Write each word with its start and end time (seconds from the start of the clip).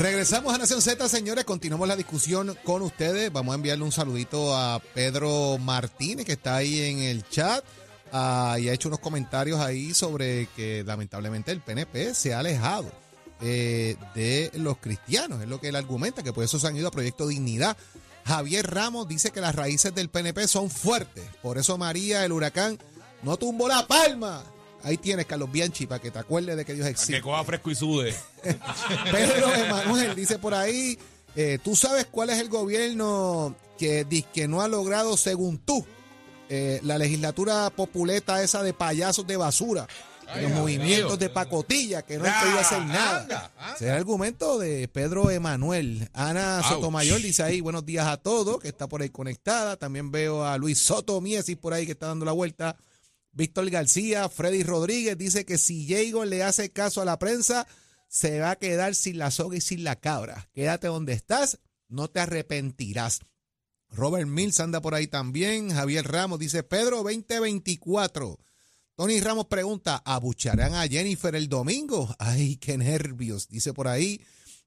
Regresamos 0.00 0.54
a 0.54 0.58
Nación 0.58 0.80
Z, 0.80 1.06
señores. 1.08 1.44
Continuamos 1.44 1.86
la 1.86 1.96
discusión 1.96 2.56
con 2.64 2.82
ustedes. 2.82 3.30
Vamos 3.30 3.52
a 3.52 3.56
enviarle 3.56 3.84
un 3.84 3.92
saludito 3.92 4.56
a 4.56 4.80
Pedro 4.94 5.58
Martínez, 5.58 6.24
que 6.24 6.32
está 6.32 6.56
ahí 6.56 6.80
en 6.80 7.00
el 7.00 7.28
chat. 7.28 7.62
ah, 8.10 8.56
y 8.58 8.68
ha 8.68 8.72
hecho 8.72 8.88
unos 8.88 9.00
comentarios 9.00 9.60
ahí 9.60 9.92
sobre 9.94 10.46
que 10.56 10.82
lamentablemente 10.84 11.52
el 11.52 11.60
PNP 11.60 12.14
se 12.14 12.32
ha 12.34 12.38
alejado 12.40 12.90
eh, 13.42 13.96
de 14.14 14.50
los 14.54 14.78
cristianos. 14.78 15.42
Es 15.42 15.48
lo 15.48 15.60
que 15.60 15.68
él 15.68 15.76
argumenta, 15.76 16.22
que 16.22 16.32
por 16.32 16.44
eso 16.44 16.58
se 16.58 16.66
han 16.66 16.76
ido 16.76 16.88
a 16.88 16.90
Proyecto 16.90 17.26
Dignidad. 17.26 17.76
Javier 18.24 18.70
Ramos 18.70 19.08
dice 19.08 19.30
que 19.30 19.40
las 19.40 19.54
raíces 19.54 19.94
del 19.94 20.08
PNP 20.08 20.48
son 20.48 20.70
fuertes. 20.70 21.24
Por 21.42 21.58
eso 21.58 21.76
María, 21.76 22.24
el 22.24 22.32
huracán, 22.32 22.78
no 23.22 23.36
tumbó 23.36 23.68
la 23.68 23.86
palma. 23.86 24.42
Ahí 24.84 24.96
tienes, 24.96 25.26
Carlos 25.26 25.50
Bianchi, 25.50 25.86
para 25.86 26.00
que 26.00 26.10
te 26.10 26.18
acuerdes 26.18 26.56
de 26.56 26.64
que 26.64 26.74
Dios 26.74 26.86
existe. 26.86 27.14
Que 27.14 27.20
coja 27.22 27.44
fresco 27.44 27.70
y 27.70 27.74
sude. 27.74 28.14
Pedro 29.10 29.54
Emanuel 29.54 30.14
dice 30.14 30.38
por 30.38 30.54
ahí, 30.54 30.98
eh, 31.36 31.58
¿tú 31.62 31.76
sabes 31.76 32.06
cuál 32.10 32.30
es 32.30 32.38
el 32.38 32.48
gobierno 32.48 33.54
que, 33.78 34.06
que 34.32 34.48
no 34.48 34.60
ha 34.60 34.68
logrado, 34.68 35.16
según 35.16 35.58
tú, 35.58 35.86
eh, 36.48 36.80
la 36.82 36.98
legislatura 36.98 37.70
populeta 37.70 38.42
esa 38.42 38.62
de 38.62 38.72
payasos 38.72 39.26
de 39.26 39.36
basura? 39.36 39.86
los 40.40 40.50
movimientos 40.52 41.18
de 41.18 41.28
pacotilla 41.28 42.02
que 42.02 42.18
no 42.18 42.24
han 42.24 42.40
querido 42.40 42.58
hacer 42.58 42.82
nada. 42.86 43.50
Es 43.74 43.82
el 43.82 43.90
argumento 43.90 44.58
de 44.58 44.88
Pedro 44.88 45.30
Emanuel. 45.30 46.08
Ana 46.12 46.62
Sotomayor 46.62 47.20
dice 47.20 47.42
ahí, 47.42 47.60
buenos 47.60 47.84
días 47.84 48.06
a 48.06 48.16
todos, 48.16 48.58
que 48.58 48.68
está 48.68 48.86
por 48.88 49.02
ahí 49.02 49.10
conectada. 49.10 49.76
También 49.76 50.10
veo 50.10 50.44
a 50.44 50.56
Luis 50.56 50.78
Soto 50.78 51.20
Miesis 51.20 51.56
por 51.56 51.72
ahí 51.72 51.86
que 51.86 51.92
está 51.92 52.06
dando 52.06 52.24
la 52.24 52.32
vuelta. 52.32 52.76
Víctor 53.32 53.70
García, 53.70 54.28
Freddy 54.28 54.62
Rodríguez 54.62 55.16
dice 55.16 55.44
que 55.44 55.58
si 55.58 55.86
Diego 55.86 56.24
le 56.24 56.42
hace 56.42 56.70
caso 56.70 57.00
a 57.00 57.04
la 57.06 57.18
prensa, 57.18 57.66
se 58.08 58.40
va 58.40 58.52
a 58.52 58.56
quedar 58.56 58.94
sin 58.94 59.16
la 59.18 59.30
soga 59.30 59.56
y 59.56 59.60
sin 59.62 59.84
la 59.84 59.96
cabra. 59.96 60.50
Quédate 60.52 60.86
donde 60.86 61.14
estás, 61.14 61.58
no 61.88 62.08
te 62.08 62.20
arrepentirás. 62.20 63.20
Robert 63.88 64.28
Mills 64.28 64.60
anda 64.60 64.80
por 64.80 64.94
ahí 64.94 65.06
también. 65.06 65.70
Javier 65.70 66.06
Ramos 66.06 66.38
dice, 66.38 66.62
Pedro 66.62 67.02
2024. 67.02 68.38
Tony 68.96 69.20
Ramos 69.20 69.46
pregunta, 69.46 70.02
¿abucharán 70.04 70.74
a 70.74 70.86
Jennifer 70.86 71.34
el 71.34 71.48
domingo? 71.48 72.14
Ay, 72.18 72.56
qué 72.56 72.76
nervios, 72.76 73.48
dice 73.48 73.72
por 73.72 73.88
ahí. 73.88 74.20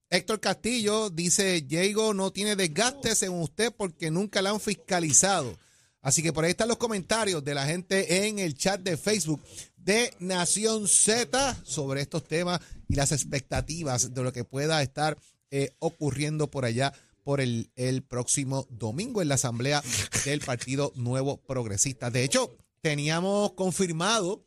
Héctor 0.09 0.39
Castillo 0.39 1.09
dice, 1.09 1.61
Diego 1.61 2.13
no 2.13 2.31
tiene 2.31 2.55
desgaste 2.55 3.15
según 3.15 3.41
usted 3.41 3.73
porque 3.75 4.11
nunca 4.11 4.41
la 4.41 4.51
han 4.51 4.59
fiscalizado. 4.59 5.57
Así 6.05 6.21
que 6.21 6.31
por 6.31 6.45
ahí 6.45 6.51
están 6.51 6.67
los 6.67 6.77
comentarios 6.77 7.43
de 7.43 7.55
la 7.55 7.65
gente 7.65 8.27
en 8.27 8.37
el 8.37 8.53
chat 8.53 8.79
de 8.79 8.95
Facebook 8.95 9.41
de 9.75 10.13
Nación 10.19 10.87
Z 10.87 11.57
sobre 11.63 12.01
estos 12.01 12.27
temas 12.27 12.59
y 12.87 12.93
las 12.93 13.11
expectativas 13.11 14.13
de 14.13 14.21
lo 14.21 14.31
que 14.31 14.43
pueda 14.43 14.83
estar 14.83 15.17
eh, 15.49 15.71
ocurriendo 15.79 16.51
por 16.51 16.63
allá 16.63 16.93
por 17.23 17.41
el, 17.41 17.71
el 17.75 18.03
próximo 18.03 18.67
domingo 18.69 19.23
en 19.23 19.29
la 19.29 19.33
asamblea 19.33 19.81
del 20.25 20.41
Partido 20.41 20.93
Nuevo 20.95 21.37
Progresista. 21.37 22.11
De 22.11 22.23
hecho, 22.23 22.55
teníamos 22.81 23.53
confirmado 23.53 24.45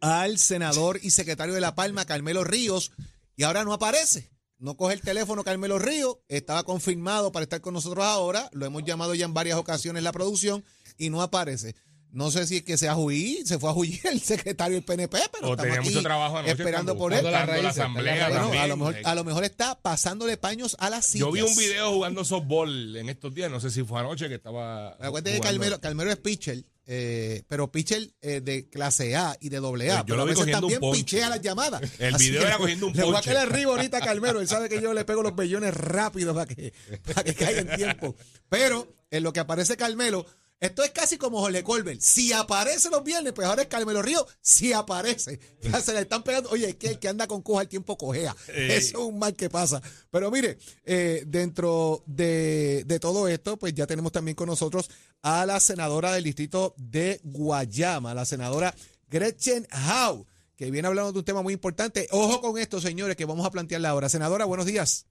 al 0.00 0.38
senador 0.38 0.98
y 1.02 1.10
secretario 1.10 1.52
de 1.52 1.60
La 1.60 1.74
Palma, 1.74 2.06
Carmelo 2.06 2.42
Ríos, 2.42 2.92
y 3.36 3.42
ahora 3.42 3.64
no 3.64 3.74
aparece. 3.74 4.30
No 4.60 4.76
coge 4.76 4.92
el 4.92 5.00
teléfono 5.00 5.42
Carmelo 5.42 5.78
Ríos, 5.78 6.18
estaba 6.28 6.64
confirmado 6.64 7.32
para 7.32 7.44
estar 7.44 7.62
con 7.62 7.72
nosotros 7.72 8.04
ahora, 8.04 8.50
lo 8.52 8.66
hemos 8.66 8.84
llamado 8.84 9.14
ya 9.14 9.24
en 9.24 9.32
varias 9.32 9.56
ocasiones 9.56 10.02
la 10.02 10.12
producción 10.12 10.62
y 10.98 11.08
no 11.08 11.22
aparece. 11.22 11.74
No 12.12 12.30
sé 12.30 12.46
si 12.46 12.56
es 12.58 12.62
que 12.64 12.76
se, 12.76 12.86
ajuí, 12.86 13.40
se 13.46 13.58
fue 13.58 13.70
a 13.70 13.72
huir 13.72 14.00
el 14.04 14.20
secretario 14.20 14.74
del 14.74 14.84
PNP, 14.84 15.16
pero 15.32 15.48
O 15.48 15.52
estamos 15.52 15.56
tenía 15.62 15.78
aquí 15.78 15.88
mucho 15.88 16.02
trabajo 16.02 16.40
esperando 16.40 16.98
por 16.98 17.14
él. 17.14 17.24
la 17.24 17.46
raíz, 17.46 17.62
la 17.62 17.68
asamblea 17.70 18.28
Bueno, 18.28 18.42
también. 18.42 18.62
a, 18.62 18.66
lo 18.66 18.76
mejor, 18.76 18.96
a 19.02 19.14
lo 19.14 19.24
mejor 19.24 19.44
está 19.44 19.80
pasándole 19.80 20.36
paños 20.36 20.76
a 20.78 20.90
las 20.90 21.06
sillas. 21.06 21.28
Yo 21.28 21.32
vi 21.32 21.40
un 21.40 21.56
video 21.56 21.92
jugando 21.92 22.22
softball 22.24 22.96
en 22.96 23.08
estos 23.08 23.32
días, 23.32 23.50
no 23.50 23.60
sé 23.60 23.70
si 23.70 23.82
fue 23.84 24.00
anoche 24.00 24.28
que 24.28 24.34
estaba. 24.34 24.90
Acuérdate 25.00 25.40
que 25.40 25.78
Carmelo 25.80 26.10
es 26.10 26.18
pitcher, 26.18 26.64
eh, 26.92 27.44
pero 27.46 27.70
pitcher 27.70 28.10
eh, 28.20 28.40
de 28.40 28.68
clase 28.68 29.14
A 29.14 29.36
y 29.40 29.48
de 29.48 29.58
doble 29.58 29.92
A. 29.92 29.98
Pues 29.98 29.98
yo 30.00 30.04
pero 30.06 30.16
lo 30.16 30.22
a 30.22 30.24
veces 30.24 30.50
también 30.50 30.80
ponche. 30.80 30.98
pichea 31.04 31.28
las 31.28 31.40
llamadas. 31.40 31.80
El 32.00 32.16
Así 32.16 32.30
video 32.30 32.42
era 32.46 32.58
cogiendo 32.58 32.88
un 32.88 32.92
Le 32.94 33.02
voy 33.04 33.10
a 33.10 33.14
ponche. 33.14 33.32
caer 33.32 33.48
arriba 33.48 33.70
ahorita 33.70 33.98
a 33.98 34.00
Carmelo. 34.00 34.40
Él 34.40 34.48
sabe 34.48 34.68
que 34.68 34.82
yo 34.82 34.92
le 34.92 35.04
pego 35.04 35.22
los 35.22 35.36
bellones 35.36 35.72
rápido 35.72 36.34
para 36.34 36.46
que, 36.52 36.72
para 37.14 37.22
que 37.22 37.34
caiga 37.34 37.60
en 37.60 37.76
tiempo. 37.76 38.16
Pero 38.48 38.92
en 39.12 39.22
lo 39.22 39.32
que 39.32 39.38
aparece 39.38 39.76
Carmelo, 39.76 40.26
esto 40.60 40.84
es 40.84 40.90
casi 40.90 41.16
como 41.16 41.40
Jorge 41.40 41.64
Colbert. 41.64 42.00
Si 42.00 42.34
aparece 42.34 42.90
los 42.90 43.02
viernes, 43.02 43.32
pues 43.32 43.48
ahora 43.48 43.62
es 43.62 43.68
Carmelo 43.68 44.02
Río. 44.02 44.26
Si 44.42 44.72
aparece. 44.74 45.40
Ya 45.62 45.80
se 45.80 45.92
le 45.92 46.00
están 46.00 46.22
pegando. 46.22 46.50
Oye, 46.50 46.70
es 46.70 46.76
que 46.76 46.88
el 46.88 46.98
que 46.98 47.08
anda 47.08 47.26
con 47.26 47.42
coja 47.42 47.62
el 47.62 47.68
tiempo 47.68 47.96
cojea. 47.96 48.34
Eh. 48.48 48.76
Eso 48.76 48.98
es 48.98 49.04
un 49.04 49.18
mal 49.18 49.34
que 49.34 49.48
pasa. 49.48 49.80
Pero 50.10 50.30
mire, 50.30 50.58
eh, 50.84 51.22
dentro 51.26 52.02
de, 52.06 52.84
de 52.84 53.00
todo 53.00 53.28
esto, 53.28 53.56
pues 53.56 53.74
ya 53.74 53.86
tenemos 53.86 54.12
también 54.12 54.34
con 54.34 54.48
nosotros 54.48 54.90
a 55.22 55.46
la 55.46 55.60
senadora 55.60 56.12
del 56.12 56.24
distrito 56.24 56.74
de 56.76 57.20
Guayama, 57.24 58.14
la 58.14 58.24
senadora 58.24 58.74
Gretchen 59.08 59.66
Howe, 59.72 60.26
que 60.56 60.70
viene 60.70 60.88
hablando 60.88 61.12
de 61.12 61.18
un 61.20 61.24
tema 61.24 61.42
muy 61.42 61.54
importante. 61.54 62.06
Ojo 62.10 62.40
con 62.40 62.58
esto, 62.58 62.80
señores, 62.80 63.16
que 63.16 63.24
vamos 63.24 63.46
a 63.46 63.50
plantearle 63.50 63.88
ahora. 63.88 64.08
Senadora, 64.08 64.44
buenos 64.44 64.66
días. 64.66 65.06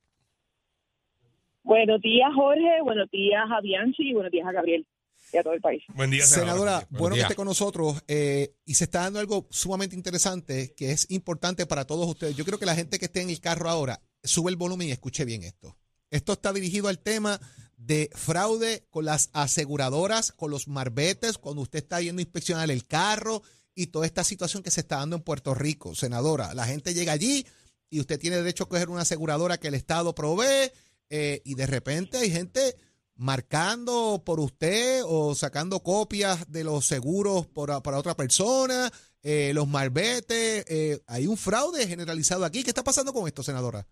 Buenos 1.64 2.02
días, 2.02 2.30
Jorge. 2.36 2.82
Buenos 2.84 3.10
días 3.12 3.44
a 3.50 3.62
Bianchi 3.62 4.10
y 4.10 4.14
buenos 4.14 4.32
días 4.32 4.48
a 4.48 4.52
Gabriel 4.52 4.86
y 5.32 5.38
a 5.38 5.44
todo 5.44 5.54
el 5.54 5.62
país. 5.62 5.84
Buen 5.94 6.12
día, 6.12 6.26
Senadora, 6.26 6.86
Buenos 6.90 7.00
bueno 7.00 7.16
que 7.16 7.22
esté 7.22 7.36
con 7.36 7.48
nosotros 7.48 8.04
eh, 8.08 8.56
y 8.66 8.76
se 8.76 8.86
está 8.86 9.02
dando 9.02 9.20
algo 9.20 9.48
sumamente 9.50 9.96
interesante 9.96 10.74
que 10.76 10.92
es 10.92 11.10
importante 11.10 11.66
para 11.66 11.86
todos 11.86 12.08
ustedes. 12.08 12.36
Yo 12.36 12.46
creo 12.46 12.60
que 12.60 12.66
la 12.66 12.76
gente 12.76 13.00
que 13.00 13.06
esté 13.06 13.22
en 13.22 13.30
el 13.30 13.40
carro 13.40 13.70
ahora, 13.70 14.02
sube 14.24 14.52
el 14.52 14.58
volumen 14.58 14.88
y 14.88 14.92
escuche 14.92 15.26
bien 15.26 15.44
esto. 15.44 15.78
Esto 16.12 16.34
está 16.34 16.52
dirigido 16.52 16.88
al 16.88 17.00
tema 17.00 17.40
de 17.78 18.10
fraude 18.14 18.86
con 18.90 19.06
las 19.06 19.30
aseguradoras, 19.34 20.32
con 20.32 20.52
los 20.52 20.68
marbetes, 20.68 21.38
cuando 21.38 21.62
usted 21.62 21.80
está 21.80 22.02
yendo 22.02 22.20
a 22.20 22.24
inspeccionar 22.24 22.70
el 22.72 22.86
carro 22.86 23.42
y 23.74 23.88
toda 23.88 24.06
esta 24.06 24.24
situación 24.24 24.64
que 24.64 24.72
se 24.72 24.82
está 24.82 24.98
dando 24.98 25.16
en 25.16 25.22
Puerto 25.22 25.54
Rico. 25.54 25.96
Senadora, 25.96 26.54
la 26.54 26.66
gente 26.66 26.94
llega 26.94 27.14
allí 27.14 27.46
y 27.90 28.00
usted 28.00 28.20
tiene 28.20 28.38
derecho 28.38 28.66
a 28.66 28.70
coger 28.70 28.90
una 28.90 29.02
aseguradora 29.02 29.58
que 29.58 29.70
el 29.70 29.76
Estado 29.76 30.14
provee 30.14 30.72
eh, 31.10 31.42
y 31.46 31.56
de 31.56 31.66
repente 31.66 32.18
hay 32.18 32.30
gente 32.30 32.76
marcando 33.20 34.24
por 34.26 34.40
usted 34.40 35.04
o 35.06 35.36
sacando 35.36 35.82
copias 35.82 36.50
de 36.50 36.64
los 36.64 36.88
seguros 36.88 37.46
para 37.48 37.98
otra 37.98 38.16
persona, 38.16 38.90
eh, 39.22 39.52
los 39.54 39.68
malbetes, 39.68 40.64
eh, 40.70 41.02
hay 41.06 41.28
un 41.28 41.36
fraude 41.36 41.86
generalizado 41.86 42.46
aquí. 42.46 42.64
¿Qué 42.64 42.70
está 42.70 42.84
pasando 42.84 43.12
con 43.12 43.28
esto, 43.28 43.44
senadora? 43.44 43.86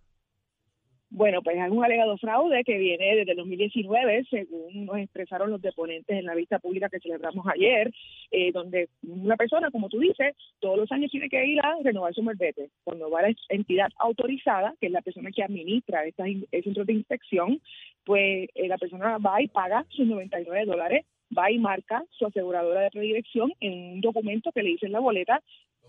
Bueno, 1.09 1.41
pues 1.41 1.57
hay 1.57 1.69
un 1.69 1.83
alegado 1.83 2.17
fraude 2.17 2.65
que 2.65 2.77
viene 2.77 3.15
desde 3.15 3.31
el 3.31 3.37
2019, 3.37 4.25
según 4.29 4.85
nos 4.85 4.97
expresaron 4.97 5.49
los 5.49 5.61
deponentes 5.61 6.17
en 6.17 6.25
la 6.25 6.35
vista 6.35 6.59
pública 6.59 6.89
que 6.89 6.99
celebramos 6.99 7.45
ayer, 7.47 7.91
eh, 8.29 8.51
donde 8.51 8.89
una 9.03 9.37
persona, 9.37 9.71
como 9.71 9.87
tú 9.87 9.99
dices, 9.99 10.35
todos 10.59 10.77
los 10.77 10.91
años 10.91 11.09
tiene 11.09 11.29
que 11.29 11.45
ir 11.45 11.61
a 11.61 11.77
renovar 11.81 12.13
su 12.13 12.23
malvete. 12.23 12.71
Cuando 12.83 13.09
va 13.09 13.19
a 13.19 13.29
la 13.29 13.35
entidad 13.47 13.87
autorizada, 13.99 14.75
que 14.81 14.87
es 14.87 14.91
la 14.91 15.01
persona 15.01 15.31
que 15.31 15.43
administra 15.43 16.05
eh, 16.05 16.61
centros 16.61 16.85
de 16.85 16.93
inspección, 16.93 17.61
pues 18.03 18.49
eh, 18.53 18.67
la 18.67 18.77
persona 18.77 19.17
va 19.17 19.41
y 19.41 19.47
paga 19.47 19.85
sus 19.89 20.07
99 20.07 20.65
dólares, 20.65 21.05
va 21.35 21.51
y 21.51 21.57
marca 21.59 22.03
su 22.17 22.25
aseguradora 22.25 22.81
de 22.81 22.91
predilección 22.91 23.51
en 23.59 23.93
un 23.93 24.01
documento 24.01 24.51
que 24.51 24.63
le 24.63 24.69
dice 24.69 24.85
en 24.85 24.91
la 24.93 24.99
boleta 24.99 25.41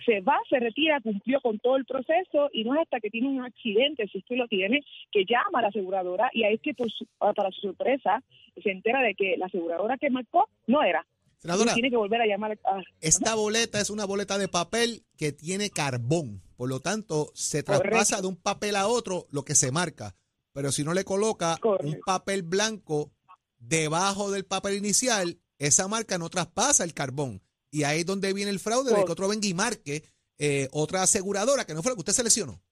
se 0.06 0.20
va, 0.20 0.36
se 0.48 0.60
retira, 0.60 1.00
cumplió 1.00 1.40
con 1.40 1.58
todo 1.58 1.76
el 1.76 1.84
proceso 1.84 2.48
y 2.52 2.62
no 2.62 2.74
es 2.74 2.82
hasta 2.82 3.00
que 3.00 3.10
tiene 3.10 3.28
un 3.28 3.42
accidente, 3.42 4.06
si 4.06 4.18
es 4.18 4.24
que 4.26 4.36
lo 4.36 4.46
tiene, 4.46 4.80
que 5.10 5.24
llama 5.24 5.58
a 5.58 5.62
la 5.62 5.68
aseguradora 5.68 6.30
y 6.32 6.44
ahí 6.44 6.54
es 6.54 6.60
que 6.60 6.72
por 6.72 6.88
su- 6.90 7.06
ah, 7.18 7.32
para 7.34 7.50
su 7.50 7.62
sorpresa 7.62 8.22
se 8.62 8.70
entera 8.70 9.02
de 9.02 9.14
que 9.16 9.36
la 9.36 9.46
aseguradora 9.46 9.98
que 9.98 10.08
marcó 10.10 10.48
no 10.68 10.84
era. 10.84 11.04
Senadora, 11.38 11.74
tiene 11.74 11.90
que 11.90 11.96
volver 11.96 12.20
a 12.20 12.26
llamar 12.26 12.52
a... 12.64 12.80
esta 13.00 13.34
boleta 13.34 13.80
es 13.80 13.90
una 13.90 14.04
boleta 14.04 14.38
de 14.38 14.46
papel 14.48 15.02
que 15.16 15.32
tiene 15.32 15.70
carbón. 15.70 16.42
Por 16.56 16.68
lo 16.68 16.78
tanto, 16.80 17.30
se 17.34 17.64
Correcto. 17.64 17.88
traspasa 17.90 18.20
de 18.22 18.28
un 18.28 18.36
papel 18.36 18.76
a 18.76 18.86
otro 18.88 19.26
lo 19.30 19.44
que 19.44 19.54
se 19.54 19.70
marca. 19.72 20.14
Pero 20.52 20.72
si 20.72 20.82
no 20.82 20.94
le 20.94 21.04
coloca 21.04 21.56
un 21.82 21.98
papel 22.04 22.42
blanco 22.42 23.12
debajo 23.58 24.30
del 24.30 24.44
papel 24.44 24.76
inicial, 24.76 25.38
esa 25.58 25.88
marca 25.88 26.18
no 26.18 26.28
traspasa 26.30 26.84
el 26.84 26.94
carbón. 26.94 27.42
Y 27.70 27.82
ahí 27.82 28.00
es 28.00 28.06
donde 28.06 28.32
viene 28.32 28.50
el 28.50 28.60
fraude 28.60 28.94
de 28.94 29.04
que 29.04 29.12
otro 29.12 29.28
venga 29.28 29.46
y 29.46 29.54
marque 29.54 30.04
eh, 30.38 30.68
otra 30.72 31.02
aseguradora 31.02 31.66
que 31.66 31.74
no 31.74 31.82
fue 31.82 31.92
la 31.92 31.96
que 31.96 32.00
usted 32.00 32.12
seleccionó. 32.12 32.62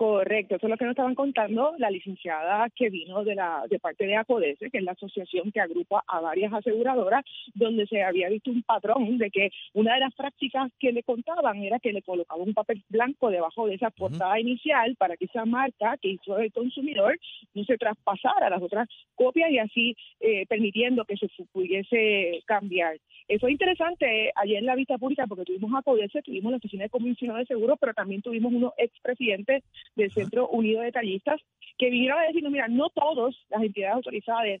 Correcto, 0.00 0.56
eso 0.56 0.66
es 0.66 0.70
lo 0.70 0.78
que 0.78 0.86
nos 0.86 0.92
estaban 0.92 1.14
contando 1.14 1.74
la 1.76 1.90
licenciada 1.90 2.70
que 2.70 2.88
vino 2.88 3.22
de 3.22 3.34
la 3.34 3.66
de 3.68 3.78
parte 3.78 4.06
de 4.06 4.16
ACODESE, 4.16 4.70
que 4.70 4.78
es 4.78 4.82
la 4.82 4.92
asociación 4.92 5.52
que 5.52 5.60
agrupa 5.60 6.02
a 6.08 6.20
varias 6.20 6.54
aseguradoras, 6.54 7.22
donde 7.52 7.86
se 7.86 8.02
había 8.02 8.30
visto 8.30 8.50
un 8.50 8.62
patrón 8.62 9.18
de 9.18 9.30
que 9.30 9.50
una 9.74 9.92
de 9.92 10.00
las 10.00 10.14
prácticas 10.14 10.72
que 10.78 10.92
le 10.92 11.02
contaban 11.02 11.62
era 11.62 11.78
que 11.80 11.92
le 11.92 12.00
colocaban 12.00 12.48
un 12.48 12.54
papel 12.54 12.82
blanco 12.88 13.28
debajo 13.28 13.66
de 13.66 13.74
esa 13.74 13.90
portada 13.90 14.40
inicial 14.40 14.96
para 14.96 15.18
que 15.18 15.26
esa 15.26 15.44
marca 15.44 15.98
que 15.98 16.12
hizo 16.12 16.38
el 16.38 16.50
consumidor 16.50 17.18
no 17.52 17.64
se 17.64 17.76
traspasara 17.76 18.46
a 18.46 18.50
las 18.50 18.62
otras 18.62 18.88
copias 19.14 19.50
y 19.50 19.58
así 19.58 19.96
eh, 20.20 20.46
permitiendo 20.46 21.04
que 21.04 21.18
se 21.18 21.28
pudiese 21.52 22.40
cambiar. 22.46 22.96
Eh, 23.30 23.38
fue 23.38 23.52
interesante 23.52 24.32
ayer 24.34 24.58
en 24.58 24.66
la 24.66 24.74
vista 24.74 24.98
pública 24.98 25.24
porque 25.28 25.44
tuvimos 25.44 25.72
a 25.72 25.82
CODESE, 25.82 26.20
tuvimos 26.22 26.50
la 26.50 26.56
oficina 26.56 26.82
de 26.82 26.90
comisionado 26.90 27.38
de 27.38 27.46
seguros, 27.46 27.78
pero 27.80 27.94
también 27.94 28.22
tuvimos 28.22 28.52
unos 28.52 28.72
expresidentes 28.76 29.62
del 29.94 30.10
Centro 30.10 30.48
Unido 30.48 30.80
de 30.80 30.90
Tallistas 30.90 31.40
que 31.78 31.90
vinieron 31.90 32.18
a 32.18 32.22
decir, 32.22 32.42
mira, 32.50 32.66
no 32.66 32.90
todos 32.90 33.36
las 33.48 33.62
entidades 33.62 33.94
autorizadas, 33.94 34.60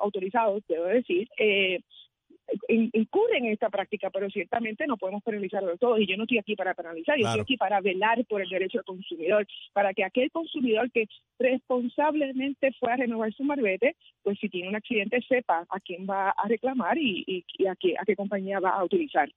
autorizados, 0.00 0.64
debo 0.66 0.86
decir, 0.86 1.28
eh, 1.38 1.78
incurren 2.68 3.46
en 3.46 3.52
esta 3.52 3.70
práctica, 3.70 4.10
pero 4.10 4.30
ciertamente 4.30 4.86
no 4.86 4.96
podemos 4.96 5.22
penalizarlo 5.22 5.70
de 5.70 5.78
todos. 5.78 6.00
Y 6.00 6.06
yo 6.06 6.16
no 6.16 6.24
estoy 6.24 6.38
aquí 6.38 6.56
para 6.56 6.74
penalizar, 6.74 7.18
yo 7.18 7.26
estoy 7.26 7.40
aquí 7.40 7.56
para 7.56 7.80
velar 7.80 8.24
por 8.26 8.42
el 8.42 8.48
derecho 8.48 8.78
del 8.78 8.84
consumidor, 8.84 9.46
para 9.72 9.94
que 9.94 10.04
aquel 10.04 10.30
consumidor 10.30 10.90
que 10.90 11.06
responsablemente 11.38 12.72
fue 12.78 12.92
a 12.92 12.96
renovar 12.96 13.32
su 13.32 13.44
marbete, 13.44 13.96
pues 14.22 14.38
si 14.40 14.48
tiene 14.48 14.68
un 14.68 14.76
accidente 14.76 15.20
sepa 15.28 15.66
a 15.68 15.80
quién 15.80 16.06
va 16.08 16.30
a 16.30 16.48
reclamar 16.48 16.98
y, 16.98 17.44
a, 17.68 17.76
qué, 17.76 17.94
a 17.98 18.04
qué 18.04 18.16
compañía 18.16 18.60
va 18.60 18.70
a 18.70 18.84
utilizar. 18.84 19.30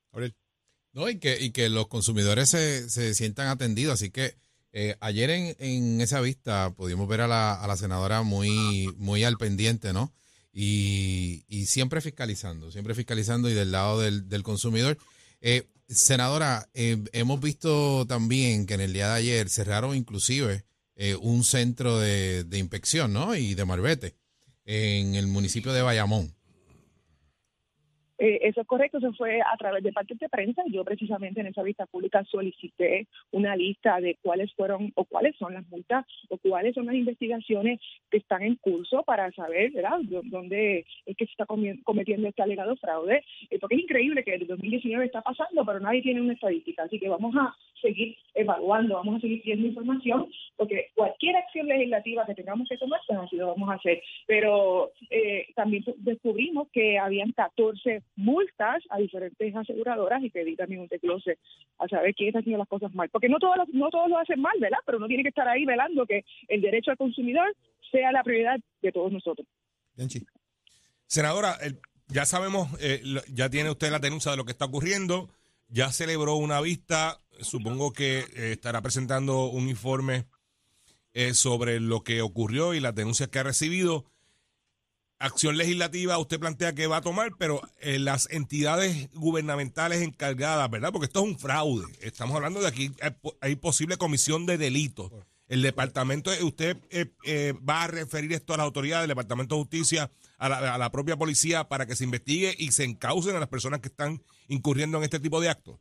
No, 0.94 1.10
y 1.10 1.20
que, 1.20 1.38
y 1.40 1.52
que 1.52 1.70
los 1.70 1.88
consumidores 1.88 2.50
se, 2.50 2.90
se 2.90 3.14
sientan 3.14 3.48
atendidos, 3.48 3.94
así 3.94 4.12
que 4.12 4.32
eh, 4.74 4.96
ayer 5.00 5.30
en, 5.30 5.56
en, 5.60 6.02
esa 6.02 6.22
vista 6.22 6.74
pudimos 6.76 7.08
ver 7.08 7.22
a 7.22 7.28
la, 7.28 7.54
a 7.54 7.68
la 7.68 7.76
senadora 7.76 8.24
muy, 8.24 8.88
muy 8.98 9.24
al 9.24 9.38
pendiente, 9.38 9.94
¿no? 9.94 10.12
Y, 10.54 11.46
y, 11.48 11.66
siempre 11.68 12.02
fiscalizando, 12.02 12.72
siempre 12.72 12.94
fiscalizando 12.94 13.50
y 13.50 13.54
del 13.54 13.72
lado 13.72 14.02
del, 14.02 14.28
del 14.28 14.44
consumidor. 14.44 14.98
Eh, 15.40 15.70
senadora, 15.88 16.70
eh, 16.74 16.98
hemos 17.14 17.40
visto 17.40 18.06
también 18.06 18.66
que 18.66 18.74
en 18.74 18.82
el 18.82 18.94
día 18.94 19.08
de 19.08 19.16
ayer 19.16 19.50
cerraron 19.50 19.96
inclusive 19.96 20.66
un 21.20 21.44
centro 21.44 21.98
de, 21.98 22.44
de 22.44 22.60
inspección, 22.60 23.12
¿no? 23.12 23.34
Y 23.34 23.56
de 23.56 23.66
marbete 23.66 24.14
en 24.66 25.16
el 25.16 25.26
municipio 25.26 25.74
de 25.74 25.82
Bayamón. 25.82 26.36
Eh, 28.24 28.38
eso 28.44 28.62
es 28.62 28.68
correcto, 28.68 29.00
eso 29.00 29.12
fue 29.14 29.42
a 29.42 29.58
través 29.58 29.82
de 29.82 29.92
partes 29.92 30.20
de 30.20 30.30
prensa. 30.30 30.62
Yo 30.68 30.86
precisamente 30.86 31.42
en 31.42 31.48
esa 31.48 31.64
vista 31.64 31.88
pública 31.88 32.24
solicité 32.26 33.08
una 33.32 33.56
lista 33.56 34.00
de 34.00 34.16
cuáles 34.22 34.54
fueron 34.54 34.92
o 34.94 35.06
cuáles 35.06 35.36
son 35.38 35.56
las 35.56 35.68
multas 35.70 36.06
o 36.30 36.38
cuáles 36.38 36.76
son 36.76 36.86
las 36.86 36.94
investigaciones 36.94 37.80
que 38.12 38.18
están 38.18 38.44
en 38.44 38.58
curso 38.58 39.02
para 39.02 39.32
saber, 39.32 39.72
¿verdad?, 39.72 39.98
dónde 40.26 40.86
es 41.08 41.18
que 41.18 41.26
se 41.26 41.32
está 41.32 41.48
cometiendo 41.48 42.28
este 42.28 42.44
alegado 42.44 42.76
fraude. 42.76 43.24
Eh, 43.50 43.58
porque 43.58 43.74
es 43.74 43.82
increíble 43.82 44.24
que 44.24 44.36
el 44.36 44.46
2019 44.46 45.04
está 45.04 45.24
pasando, 45.24 45.66
pero 45.66 45.80
nadie 45.80 46.04
tiene 46.04 46.22
una 46.22 46.34
estadística. 46.34 46.84
Así 46.84 47.00
que 47.00 47.10
vamos 47.10 47.36
a 47.36 47.56
seguir 47.82 48.16
evaluando, 48.36 48.98
vamos 48.98 49.16
a 49.16 49.22
seguir 49.22 49.42
pidiendo 49.42 49.66
información, 49.66 50.30
porque 50.56 50.92
cualquier 50.94 51.38
acción 51.38 51.66
legislativa 51.66 52.26
que 52.28 52.36
tengamos 52.36 52.70
que 52.70 52.78
tomar, 52.78 53.00
pues 53.08 53.18
así 53.18 53.36
lo 53.36 53.48
vamos 53.48 53.68
a 53.72 53.74
hacer. 53.74 54.04
Pero 54.28 54.92
eh, 55.10 55.48
también 55.56 55.84
descubrimos 55.98 56.68
que 56.72 57.00
habían 57.00 57.32
14 57.32 58.04
multas 58.16 58.84
a 58.90 58.98
diferentes 58.98 59.56
aseguradoras 59.56 60.24
y 60.24 60.30
pedí 60.30 60.56
también 60.56 60.82
un 60.82 60.88
desglose 60.88 61.38
a 61.80 61.88
saber 61.88 62.14
quién 62.14 62.30
está 62.30 62.40
haciendo 62.40 62.60
las 62.60 62.68
cosas 62.68 62.94
mal. 62.94 63.10
Porque 63.10 63.30
no 63.30 63.40
todos, 63.40 63.58
no 63.74 63.90
todos 63.90 64.10
lo 64.10 64.18
hacen 64.18 64.42
mal, 64.42 64.58
¿verdad? 64.60 64.80
Pero 64.86 64.98
uno 64.98 65.08
tiene 65.08 65.24
que 65.24 65.30
estar 65.30 65.48
ahí 65.48 65.66
velando 65.66 66.06
que 66.06 66.24
el 66.48 66.62
derecho 66.62 66.92
al 66.92 66.98
consumidor 66.98 67.56
sea 67.92 68.12
la 68.12 68.24
prioridad 68.24 68.60
de 68.82 68.92
todos 68.92 69.12
nosotros. 69.12 69.48
Senadora, 71.08 71.58
ya 72.08 72.26
sabemos, 72.26 72.70
eh, 72.80 73.02
ya 73.34 73.50
tiene 73.50 73.70
usted 73.70 73.92
la 73.92 74.00
denuncia 74.00 74.32
de 74.32 74.38
lo 74.38 74.46
que 74.46 74.52
está 74.52 74.66
ocurriendo, 74.66 75.30
ya 75.68 75.92
celebró 75.92 76.36
una 76.36 76.62
vista, 76.62 77.20
supongo 77.40 77.94
que 77.94 78.20
eh, 78.20 78.52
estará 78.54 78.82
presentando 78.82 79.46
un 79.46 79.70
informe 79.70 80.26
eh, 81.14 81.34
sobre 81.34 81.80
lo 81.80 82.04
que 82.04 82.22
ocurrió 82.22 82.74
y 82.74 82.80
las 82.80 82.96
denuncias 82.96 83.30
que 83.30 83.40
ha 83.40 83.44
recibido 83.44 84.06
acción 85.22 85.58
legislativa 85.58 86.18
usted 86.18 86.40
plantea 86.40 86.74
que 86.74 86.88
va 86.88 86.98
a 86.98 87.02
tomar, 87.02 87.32
pero 87.38 87.62
eh, 87.80 88.00
las 88.00 88.28
entidades 88.32 89.10
gubernamentales 89.14 90.02
encargadas, 90.02 90.70
¿verdad? 90.70 90.92
Porque 90.92 91.06
esto 91.06 91.20
es 91.20 91.26
un 91.26 91.40
fraude. 91.40 91.86
Estamos 92.02 92.36
hablando 92.36 92.60
de 92.62 92.68
aquí, 92.68 92.92
hay, 93.40 93.56
posible 93.56 93.98
comisión 93.98 94.46
de 94.46 94.58
delitos. 94.58 95.12
El 95.48 95.62
departamento, 95.62 96.32
usted 96.44 96.78
eh, 96.90 97.14
eh, 97.26 97.54
va 97.68 97.84
a 97.84 97.88
referir 97.88 98.32
esto 98.34 98.54
a 98.54 98.58
las 98.58 98.66
autoridades 98.66 99.04
del 99.04 99.10
Departamento 99.10 99.56
de 99.56 99.62
Justicia, 99.62 100.12
a 100.38 100.50
la, 100.50 100.76
a 100.76 100.78
la 100.78 100.92
propia 100.92 101.18
policía, 101.18 101.68
para 101.68 101.86
que 101.86 101.96
se 101.96 102.06
investigue 102.06 102.56
y 102.58 102.72
se 102.72 102.86
encaucen 102.86 103.36
a 103.36 103.40
las 103.40 103.50
personas 103.50 103.82
que 103.82 103.90
están 103.90 104.24
incurriendo 104.48 104.98
en 104.98 105.04
este 105.04 105.20
tipo 105.20 105.42
de 105.42 105.50
actos. 105.50 105.78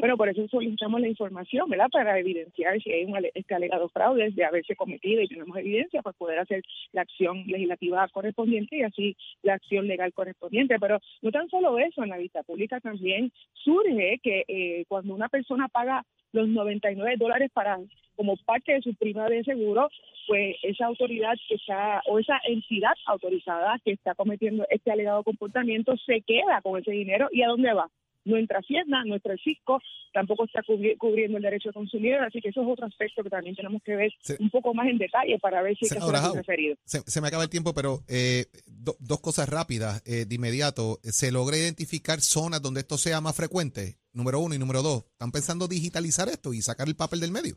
Bueno, 0.00 0.16
por 0.16 0.30
eso 0.30 0.48
solicitamos 0.48 0.98
la 1.02 1.08
información, 1.08 1.68
¿verdad? 1.68 1.90
Para 1.92 2.18
evidenciar 2.18 2.80
si 2.80 2.90
hay 2.90 3.04
un 3.04 3.22
este 3.34 3.54
alegado 3.54 3.90
fraude 3.90 4.30
de 4.30 4.44
haberse 4.46 4.74
cometido 4.74 5.20
y 5.20 5.28
tenemos 5.28 5.54
evidencia 5.58 6.00
para 6.00 6.16
poder 6.16 6.38
hacer 6.38 6.62
la 6.92 7.02
acción 7.02 7.44
legislativa 7.46 8.08
correspondiente 8.08 8.78
y 8.78 8.82
así 8.82 9.14
la 9.42 9.52
acción 9.54 9.86
legal 9.86 10.14
correspondiente. 10.14 10.78
Pero 10.80 11.00
no 11.20 11.30
tan 11.30 11.50
solo 11.50 11.78
eso, 11.78 12.02
en 12.02 12.08
la 12.08 12.16
vista 12.16 12.42
pública 12.44 12.80
también 12.80 13.30
surge 13.52 14.20
que 14.22 14.44
eh, 14.48 14.86
cuando 14.88 15.14
una 15.14 15.28
persona 15.28 15.68
paga 15.68 16.06
los 16.32 16.48
99 16.48 17.16
dólares 17.18 17.50
para 17.52 17.78
como 18.16 18.38
parte 18.38 18.72
de 18.72 18.80
su 18.80 18.94
prima 18.94 19.28
de 19.28 19.44
seguro, 19.44 19.90
pues 20.26 20.56
esa 20.62 20.86
autoridad 20.86 21.34
que 21.46 21.56
está, 21.56 22.00
o 22.06 22.18
esa 22.18 22.40
entidad 22.48 22.94
autorizada 23.04 23.78
que 23.84 23.92
está 23.92 24.14
cometiendo 24.14 24.64
este 24.70 24.92
alegado 24.92 25.22
comportamiento 25.24 25.94
se 25.98 26.22
queda 26.22 26.62
con 26.62 26.80
ese 26.80 26.92
dinero 26.92 27.28
y 27.32 27.42
a 27.42 27.48
dónde 27.48 27.74
va 27.74 27.90
nuestra 28.24 28.58
Hacienda, 28.60 29.04
nuestro 29.04 29.34
fisco 29.38 29.80
tampoco 30.12 30.44
está 30.44 30.60
cubriendo 30.98 31.36
el 31.36 31.42
derecho 31.42 31.70
de 31.70 31.74
consumidor, 31.74 32.24
así 32.24 32.40
que 32.40 32.48
eso 32.48 32.62
es 32.62 32.68
otro 32.68 32.86
aspecto 32.86 33.22
que 33.22 33.30
también 33.30 33.54
tenemos 33.54 33.82
que 33.82 33.96
ver 33.96 34.12
un 34.38 34.50
poco 34.50 34.74
más 34.74 34.88
en 34.88 34.98
detalle 34.98 35.38
para 35.38 35.62
ver 35.62 35.76
si 35.76 35.86
hacer 35.86 36.02
referido. 36.34 36.76
Se, 36.84 37.00
se, 37.00 37.20
me 37.20 37.28
acaba 37.28 37.44
el 37.44 37.50
tiempo, 37.50 37.72
pero 37.74 38.00
eh, 38.08 38.46
dos 38.66 39.20
cosas 39.20 39.48
rápidas 39.48 40.02
eh, 40.04 40.26
de 40.26 40.34
inmediato. 40.34 40.98
¿Se 41.02 41.32
logra 41.32 41.56
identificar 41.56 42.20
zonas 42.20 42.62
donde 42.62 42.80
esto 42.80 42.98
sea 42.98 43.20
más 43.20 43.36
frecuente? 43.36 43.98
Número 44.12 44.40
uno 44.40 44.54
y 44.54 44.58
número 44.58 44.82
dos. 44.82 45.04
¿Están 45.12 45.32
pensando 45.32 45.68
digitalizar 45.68 46.28
esto 46.28 46.52
y 46.52 46.60
sacar 46.62 46.88
el 46.88 46.96
papel 46.96 47.20
del 47.20 47.30
medio? 47.30 47.56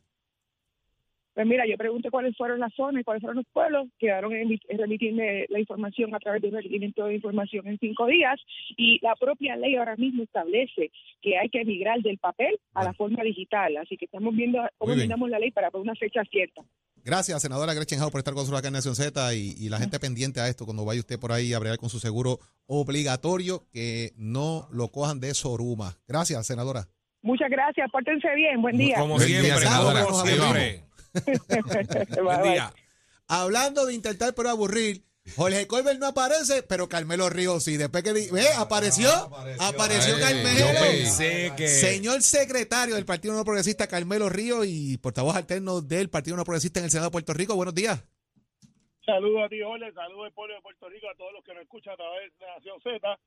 Pues 1.33 1.47
mira, 1.47 1.65
yo 1.67 1.77
pregunté 1.77 2.11
cuáles 2.11 2.37
fueron 2.37 2.59
las 2.59 2.73
zonas 2.75 3.01
y 3.01 3.03
cuáles 3.03 3.21
fueron 3.21 3.37
los 3.37 3.47
pueblos, 3.51 3.87
quedaron 3.97 4.33
en, 4.33 4.59
remitirme 4.77 5.45
la 5.49 5.59
información 5.59 6.13
a 6.13 6.19
través 6.19 6.41
de 6.41 6.49
un 6.49 6.55
requerimiento 6.55 7.05
de 7.05 7.15
información 7.15 7.67
en 7.67 7.79
cinco 7.79 8.05
días 8.05 8.39
y 8.77 8.99
la 9.01 9.15
propia 9.15 9.55
ley 9.55 9.75
ahora 9.75 9.95
mismo 9.95 10.23
establece 10.23 10.91
que 11.21 11.37
hay 11.37 11.49
que 11.49 11.61
emigrar 11.61 12.01
del 12.01 12.19
papel 12.19 12.59
a 12.73 12.83
la 12.83 12.93
forma 12.93 13.23
digital, 13.23 13.77
así 13.77 13.97
que 13.97 14.05
estamos 14.05 14.35
viendo 14.35 14.59
cómo 14.77 14.95
miramos 14.95 15.29
la 15.29 15.39
ley 15.39 15.49
para 15.49 15.71
poner 15.71 15.83
una 15.83 15.95
fecha 15.95 16.23
cierta. 16.25 16.61
Gracias, 17.03 17.41
senadora 17.41 17.73
Gretchen 17.73 17.99
Howe, 17.99 18.11
por 18.11 18.19
estar 18.19 18.33
con 18.33 18.41
nosotros 18.41 18.59
acá 18.59 18.67
en 18.67 18.75
Nación 18.75 18.95
Z 18.95 19.33
y, 19.33 19.67
la 19.69 19.79
gente 19.79 19.99
pendiente 19.99 20.39
a 20.39 20.47
esto 20.47 20.65
cuando 20.65 20.85
vaya 20.85 20.99
usted 20.99 21.19
por 21.19 21.31
ahí 21.31 21.53
a 21.53 21.59
bregar 21.59 21.77
con 21.77 21.89
su 21.89 21.99
seguro 21.99 22.39
obligatorio, 22.67 23.65
que 23.73 24.11
no 24.15 24.67
lo 24.71 24.89
cojan 24.89 25.19
de 25.19 25.33
soruma. 25.33 25.97
Gracias, 26.07 26.45
senadora. 26.45 26.87
Muchas 27.21 27.49
gracias, 27.49 27.89
pórtense 27.91 28.33
bien, 28.35 28.61
buen 28.61 28.77
día. 28.77 28.97
Como 28.99 29.19
siempre, 29.19 29.51
senadora, 29.57 30.05
Hablando 33.27 33.85
de 33.85 33.93
intentar 33.93 34.33
pero 34.35 34.49
aburrir, 34.49 35.03
Jorge 35.35 35.67
Colbert 35.67 35.99
no 35.99 36.07
aparece, 36.07 36.63
pero 36.63 36.89
Carmelo 36.89 37.29
Ríos 37.29 37.63
sí. 37.63 37.77
Después 37.77 38.03
que 38.03 38.11
ve, 38.11 38.27
apareció, 38.57 39.09
apareció, 39.59 40.19
Carmelo. 40.19 40.67
Señor 41.67 42.21
secretario 42.21 42.95
del 42.95 43.05
Partido 43.05 43.33
No 43.33 43.45
Progresista, 43.45 43.87
Carmelo 43.87 44.29
Ríos, 44.29 44.65
y 44.67 44.97
portavoz 44.97 45.35
alterno 45.35 45.81
del 45.81 46.09
Partido 46.09 46.35
No 46.35 46.43
Progresista 46.43 46.79
en 46.79 46.85
el 46.85 46.91
Senado 46.91 47.09
de 47.09 47.13
Puerto 47.13 47.33
Rico. 47.33 47.55
Buenos 47.55 47.73
días. 47.73 48.03
Saludos 49.05 49.43
a 49.45 49.49
ti, 49.49 49.61
Jorge. 49.61 49.91
Saludos 49.93 50.25
al 50.25 50.33
pueblo 50.33 50.55
de 50.55 50.61
Puerto 50.61 50.89
Rico, 50.89 51.07
a 51.09 51.15
todos 51.15 51.33
los 51.33 51.43
que 51.43 51.53
nos 51.53 51.63
escuchan 51.63 51.93
a 51.93 51.97
través 51.97 52.37
de 52.39 52.45
Nación 52.45 52.81
Z. 52.81 53.19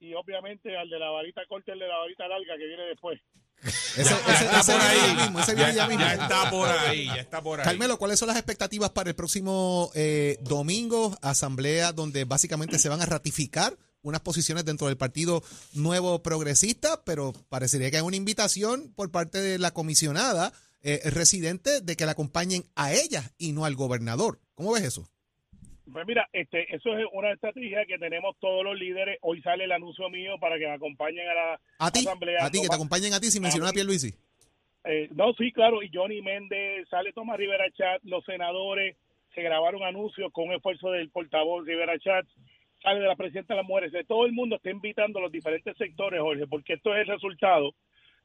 Y 0.00 0.14
obviamente 0.14 0.76
al 0.76 0.88
de 0.88 0.98
la 0.98 1.10
varita 1.10 1.42
corta, 1.48 1.72
el 1.72 1.78
de 1.78 1.88
la 1.88 1.98
varita 1.98 2.28
larga 2.28 2.56
que 2.56 2.66
viene 2.66 2.84
después. 2.84 3.20
Ese, 3.62 4.14
está 4.14 4.62
por 4.64 4.80
ahí. 4.80 5.32
ya, 5.56 6.12
está 6.12 6.50
por 6.50 6.68
ahí, 6.68 7.06
ya 7.06 7.14
está 7.16 7.42
por 7.42 7.60
ahí. 7.60 7.64
Carmelo, 7.64 7.98
¿cuáles 7.98 8.18
son 8.18 8.28
las 8.28 8.36
expectativas 8.36 8.90
para 8.90 9.10
el 9.10 9.16
próximo 9.16 9.90
eh, 9.94 10.38
domingo? 10.42 11.16
Asamblea 11.22 11.92
donde 11.92 12.24
básicamente 12.24 12.78
se 12.78 12.88
van 12.88 13.02
a 13.02 13.06
ratificar 13.06 13.76
unas 14.02 14.20
posiciones 14.20 14.64
dentro 14.64 14.86
del 14.86 14.96
Partido 14.96 15.42
Nuevo 15.72 16.22
Progresista, 16.22 17.02
pero 17.04 17.32
parecería 17.48 17.90
que 17.90 17.96
hay 17.96 18.02
una 18.02 18.16
invitación 18.16 18.92
por 18.94 19.10
parte 19.10 19.40
de 19.40 19.58
la 19.58 19.72
comisionada 19.72 20.52
eh, 20.80 21.00
residente 21.10 21.80
de 21.80 21.96
que 21.96 22.06
la 22.06 22.12
acompañen 22.12 22.64
a 22.76 22.92
ella 22.92 23.32
y 23.38 23.52
no 23.52 23.64
al 23.64 23.74
gobernador. 23.74 24.40
¿Cómo 24.54 24.72
ves 24.72 24.84
eso? 24.84 25.10
Pues 25.92 26.06
mira, 26.06 26.28
este, 26.32 26.74
eso 26.74 26.96
es 26.98 27.06
una 27.12 27.32
estrategia 27.32 27.86
que 27.86 27.98
tenemos 27.98 28.36
todos 28.40 28.64
los 28.64 28.78
líderes. 28.78 29.18
Hoy 29.22 29.40
sale 29.42 29.64
el 29.64 29.72
anuncio 29.72 30.08
mío 30.10 30.38
para 30.38 30.58
que 30.58 30.66
me 30.66 30.72
acompañen 30.72 31.28
a 31.28 31.34
la 31.34 31.60
¿A 31.78 31.90
ti? 31.90 32.00
asamblea. 32.00 32.44
A 32.44 32.50
ti, 32.50 32.60
que 32.60 32.68
te 32.68 32.74
acompañen 32.74 33.14
a 33.14 33.20
ti 33.20 33.30
sin 33.30 33.42
mencionar 33.42 33.70
a 33.70 33.72
Pierluisi. 33.72 34.12
Eh, 34.84 35.08
no, 35.12 35.32
sí, 35.34 35.52
claro, 35.52 35.82
y 35.82 35.90
Johnny 35.92 36.22
Méndez, 36.22 36.88
sale 36.88 37.12
Tomás 37.12 37.36
Rivera 37.36 37.70
Chat, 37.72 38.02
los 38.04 38.24
senadores 38.24 38.96
se 39.34 39.42
grabaron 39.42 39.82
anuncios 39.82 40.32
con 40.32 40.48
un 40.48 40.54
esfuerzo 40.54 40.90
del 40.90 41.10
portavoz 41.10 41.66
Rivera 41.66 41.98
Chat, 41.98 42.26
sale 42.82 43.00
de 43.00 43.06
la 43.06 43.16
presidenta 43.16 43.54
de 43.54 43.58
las 43.58 43.68
mujeres, 43.68 43.92
de 43.92 44.04
todo 44.04 44.24
el 44.24 44.32
mundo 44.32 44.56
está 44.56 44.70
invitando 44.70 45.18
a 45.18 45.22
los 45.22 45.32
diferentes 45.32 45.76
sectores, 45.76 46.20
Jorge, 46.20 46.46
porque 46.46 46.74
esto 46.74 46.94
es 46.94 47.02
el 47.02 47.14
resultado 47.14 47.74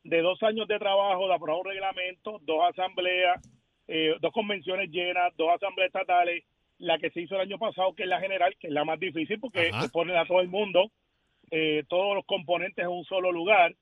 de 0.03 0.22
dos 0.22 0.41
años 0.43 0.67
de 0.67 0.79
trabajo, 0.79 1.27
de 1.27 1.34
aprobar 1.34 1.62
un 1.62 1.72
reglamento, 1.72 2.39
dos 2.43 2.70
asambleas, 2.70 3.41
eh, 3.88 4.15
dos 4.22 4.32
convenciones 4.32 4.89
llenas, 4.89 5.36
dos 5.36 5.50
asambleas 5.53 5.88
estatales, 5.88 6.43
la 6.84 7.00
que 7.00 7.10
se 7.12 7.22
hizo 7.22 7.36
el 7.36 7.42
año 7.42 7.58
pasado, 7.58 7.94
que 7.94 8.04
es 8.04 8.10
la 8.10 8.20
general, 8.20 8.56
que 8.60 8.68
es 8.68 8.74
la 8.74 8.84
más 8.84 9.00
difícil 9.00 9.40
porque 9.40 9.70
Ajá. 9.74 9.88
ponen 9.88 10.18
a 10.18 10.25
todo 10.25 10.42
el 10.42 10.50
mundo, 10.50 10.92
eh, 11.50 11.84
todos 11.88 12.13
los 12.13 12.25
componentes 12.25 12.84
en 12.84 12.92
un 12.92 13.06
solo 13.06 13.32
lugar. 13.32 13.74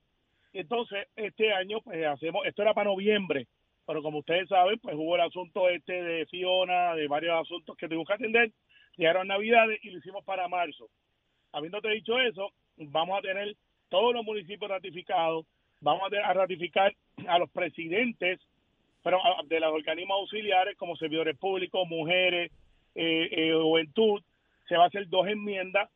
Entonces, 0.53 1.08
este 1.15 1.51
año, 1.51 1.81
pues 1.81 2.05
hacemos, 2.05 2.46
esto 2.46 2.62
era 2.62 2.75
para 2.75 2.91
noviembre, 2.91 3.48
pero 3.88 4.03
como 4.03 4.20
ustedes 4.20 4.48
saben, 4.50 4.77
pues 4.79 4.96
hubo 4.96 5.15
el 5.15 5.22
asunto 5.22 5.67
este 5.70 6.03
de 6.03 6.25
Fiona, 6.27 6.93
de 6.93 7.08
varios 7.08 7.41
asuntos 7.41 7.75
que 7.75 7.88
tuvimos 7.88 8.05
que 8.05 8.13
atender, 8.13 8.51
llegaron 8.98 9.27
Navidades 9.27 9.79
y 9.84 9.89
lo 9.89 9.98
hicimos 9.98 10.24
para 10.24 10.48
marzo. 10.48 10.88
Habiéndote 11.53 11.89
dicho 11.89 12.20
eso, 12.20 12.51
vamos 12.77 13.17
a 13.17 13.22
tener 13.22 13.55
todos 13.89 14.13
los 14.13 14.24
municipios 14.24 14.70
ratificados, 14.70 15.48
vamos 15.79 16.03
a, 16.13 16.34
ratificar 16.34 16.93
a 17.27 17.39
los 17.39 17.50
presidentes 17.50 18.39
pero 19.03 19.20
de 19.48 19.60
los 19.60 19.74
organismos 19.74 20.20
auxiliares 20.20 20.77
como 20.77 20.96
servidores 20.96 21.36
públicos, 21.36 21.88
mujeres, 21.88 22.51
eh, 22.95 23.29
eh, 23.31 23.53
juventud, 23.53 24.21
se 24.67 24.77
va 24.77 24.86
a 24.86 24.88
hacer 24.88 25.07
dos 25.10 25.27
enmiendas, 25.27 25.89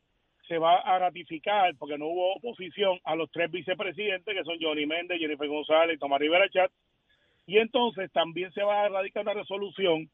se 0.48 0.58
va 0.58 0.76
a 0.78 1.00
ratificar, 1.00 1.76
porque 1.78 1.98
no 1.98 2.08
hubo 2.08 2.36
oposición, 2.36 3.00
a 3.04 3.16
los 3.16 3.32
tres 3.32 3.50
vicepresidentes, 3.52 4.34
que 4.34 4.44
son 4.44 4.58
Johnny 4.62 4.86
Méndez, 4.86 5.20
Jennifer 5.20 5.48
González 5.48 5.96
y 5.96 6.00
Tomás 6.00 6.20
Rivera 6.20 6.50
Chat, 6.50 6.72
y 7.48 7.58
entonces 7.58 8.12
también 8.12 8.52
se 8.54 8.64
va 8.64 8.86
a 8.86 8.90
radicar 8.90 9.24
una 9.24 9.34
resolución 9.34 10.10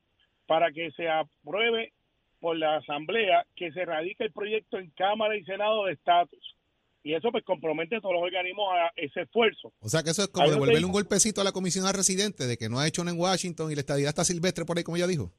para 0.48 0.72
que 0.72 0.92
se 0.92 1.08
apruebe 1.08 1.94
por 2.40 2.58
la 2.58 2.78
Asamblea 2.78 3.46
que 3.56 3.72
se 3.72 3.86
radique 3.86 4.26
el 4.26 4.32
proyecto 4.32 4.80
en 4.80 4.90
Cámara 4.92 5.38
y 5.38 5.44
Senado 5.46 5.86
de 5.86 5.94
estatus. 5.94 6.58
Y 7.04 7.14
eso 7.14 7.32
pues 7.32 7.44
compromete 7.44 7.96
a 7.96 8.02
todos 8.02 8.14
los 8.14 8.24
organismos 8.24 8.68
a 8.74 8.92
ese 8.96 9.22
esfuerzo. 9.22 9.74
O 9.80 9.90
sea 9.90 10.04
que 10.04 10.12
eso 10.12 10.24
es 10.24 10.28
como 10.28 10.50
devolverle 10.50 10.86
un 10.86 10.92
golpecito 10.92 11.42
a 11.42 11.44
la 11.44 11.52
comisión 11.52 11.88
a 11.88 11.92
residente 11.92 12.46
de 12.46 12.58
que 12.58 12.70
no 12.70 12.80
ha 12.80 12.88
hecho 12.88 13.04
nada 13.04 13.16
en 13.16 13.22
Washington 13.22 13.72
y 13.72 13.76
la 13.76 13.82
estadidad 13.82 14.10
está 14.10 14.24
silvestre 14.24 14.66
por 14.66 14.78
ahí, 14.78 14.84
como 14.84 14.98
ella 14.98 15.08
dijo. 15.08 15.32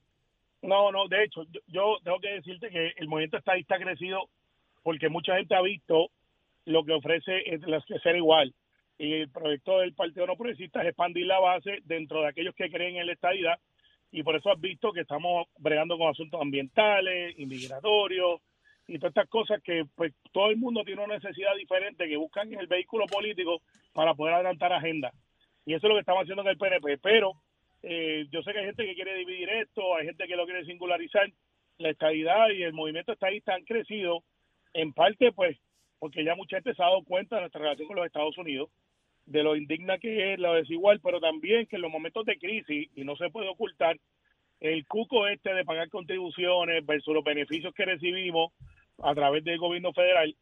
No, 0.63 0.93
no, 0.93 1.09
de 1.09 1.25
hecho, 1.25 1.45
yo, 1.51 1.61
yo 1.67 1.99
tengo 2.05 2.21
que 2.21 2.35
decirte 2.35 2.71
que 2.71 2.93
el 2.97 3.09
movimiento 3.09 3.37
estadista 3.37 3.75
ha 3.75 3.81
crecido 3.81 4.29
porque 4.83 5.09
mucha 5.09 5.37
gente 5.37 5.55
ha 5.55 5.63
visto 5.63 6.11
lo 6.65 6.85
que 6.85 6.93
ofrece 6.93 7.43
el 7.47 7.65
ser 8.03 8.17
igual. 8.17 8.55
Y 8.99 9.15
el 9.15 9.31
proyecto 9.31 9.79
del 9.79 9.95
Partido 9.95 10.27
No 10.27 10.37
Progresista 10.37 10.81
es 10.83 10.89
expandir 10.89 11.27
la 11.27 11.41
base 11.41 11.79
dentro 11.85 12.21
de 12.21 12.29
aquellos 12.29 12.55
que 12.55 12.71
creen 12.71 12.97
en 12.97 13.07
la 13.07 13.13
estadidad. 13.13 13.59
Y 14.13 14.23
por 14.23 14.37
eso 14.37 14.51
has 14.51 14.61
visto 14.61 14.93
que 14.93 15.01
estamos 15.01 15.47
bregando 15.59 15.99
con 15.99 16.09
asuntos 16.09 16.41
ambientales, 16.41 17.37
inmigratorios 17.39 18.41
y 18.87 18.99
todas 18.99 19.11
estas 19.11 19.29
cosas 19.29 19.63
que 19.63 19.85
pues 19.95 20.13
todo 20.33 20.51
el 20.51 20.57
mundo 20.57 20.85
tiene 20.85 21.03
una 21.03 21.15
necesidad 21.15 21.55
diferente 21.57 22.09
que 22.09 22.17
buscan 22.17 22.53
en 22.53 22.61
el 22.61 22.67
vehículo 22.67 23.07
político 23.07 23.63
para 23.93 24.15
poder 24.15 24.35
adelantar 24.35 24.73
agenda. 24.73 25.13
Y 25.65 25.75
eso 25.75 25.87
es 25.87 25.89
lo 25.89 25.95
que 25.95 26.01
estamos 26.01 26.23
haciendo 26.23 26.43
en 26.43 26.49
el 26.49 26.59
PNP. 26.59 26.99
Pero 26.99 27.33
eh, 27.83 28.27
yo 28.31 28.43
sé 28.43 28.53
que 28.53 28.61
hay 28.61 28.67
gente 28.67 28.87
que 28.87 28.95
quiere 28.95 29.17
dividir 29.17 29.49
esto, 29.49 29.97
hay 29.97 30.07
gente 30.07 30.27
que 30.27 30.37
lo 30.37 30.45
quiere 30.45 30.65
singularizar. 30.65 31.31
La 31.79 31.91
estadidad 31.91 32.51
y 32.51 32.63
el 32.63 32.73
movimiento 32.73 33.13
estadista 33.13 33.55
han 33.55 33.65
crecido 33.65 34.23
en 34.75 34.93
parte, 34.93 35.33
pues, 35.33 35.59
porque 35.99 36.25
ya 36.25 36.35
mucha 36.35 36.57
gente 36.57 36.75
se 36.75 36.83
ha 36.83 36.87
dado 36.87 37.03
cuenta 37.05 37.37
de 37.37 37.43
nuestra 37.43 37.61
relación 37.61 37.89
con 37.89 37.97
los 37.97 38.07
Estados 38.07 38.37
Unidos, 38.39 38.71
de 39.27 39.43
lo 39.43 39.57
indigna 39.57 39.99
que 39.99 40.33
es, 40.33 40.39
lo 40.39 40.55
desigual, 40.55 41.01
pero 41.01 41.21
también 41.21 41.67
que 41.67 41.77
en 41.77 41.83
los 41.83 41.91
momentos 41.91 42.25
de 42.25 42.39
crisis, 42.39 42.89
y 42.95 43.05
no 43.05 43.17
se 43.17 43.31
puede 43.31 43.49
ocultar, 43.49 43.97
el 44.61 44.87
cuco 44.87 45.27
este 45.27 45.53
de 45.55 45.65
pagar 45.65 45.89
contribuciones 45.89 46.87
versus 46.87 47.13
los 47.13 47.25
beneficios 47.25 47.75
que 47.75 47.85
recibimos 47.85 48.53
a 49.03 49.13
través 49.15 49.43
del 49.43 49.59
gobierno 49.59 49.93
federal 49.93 50.37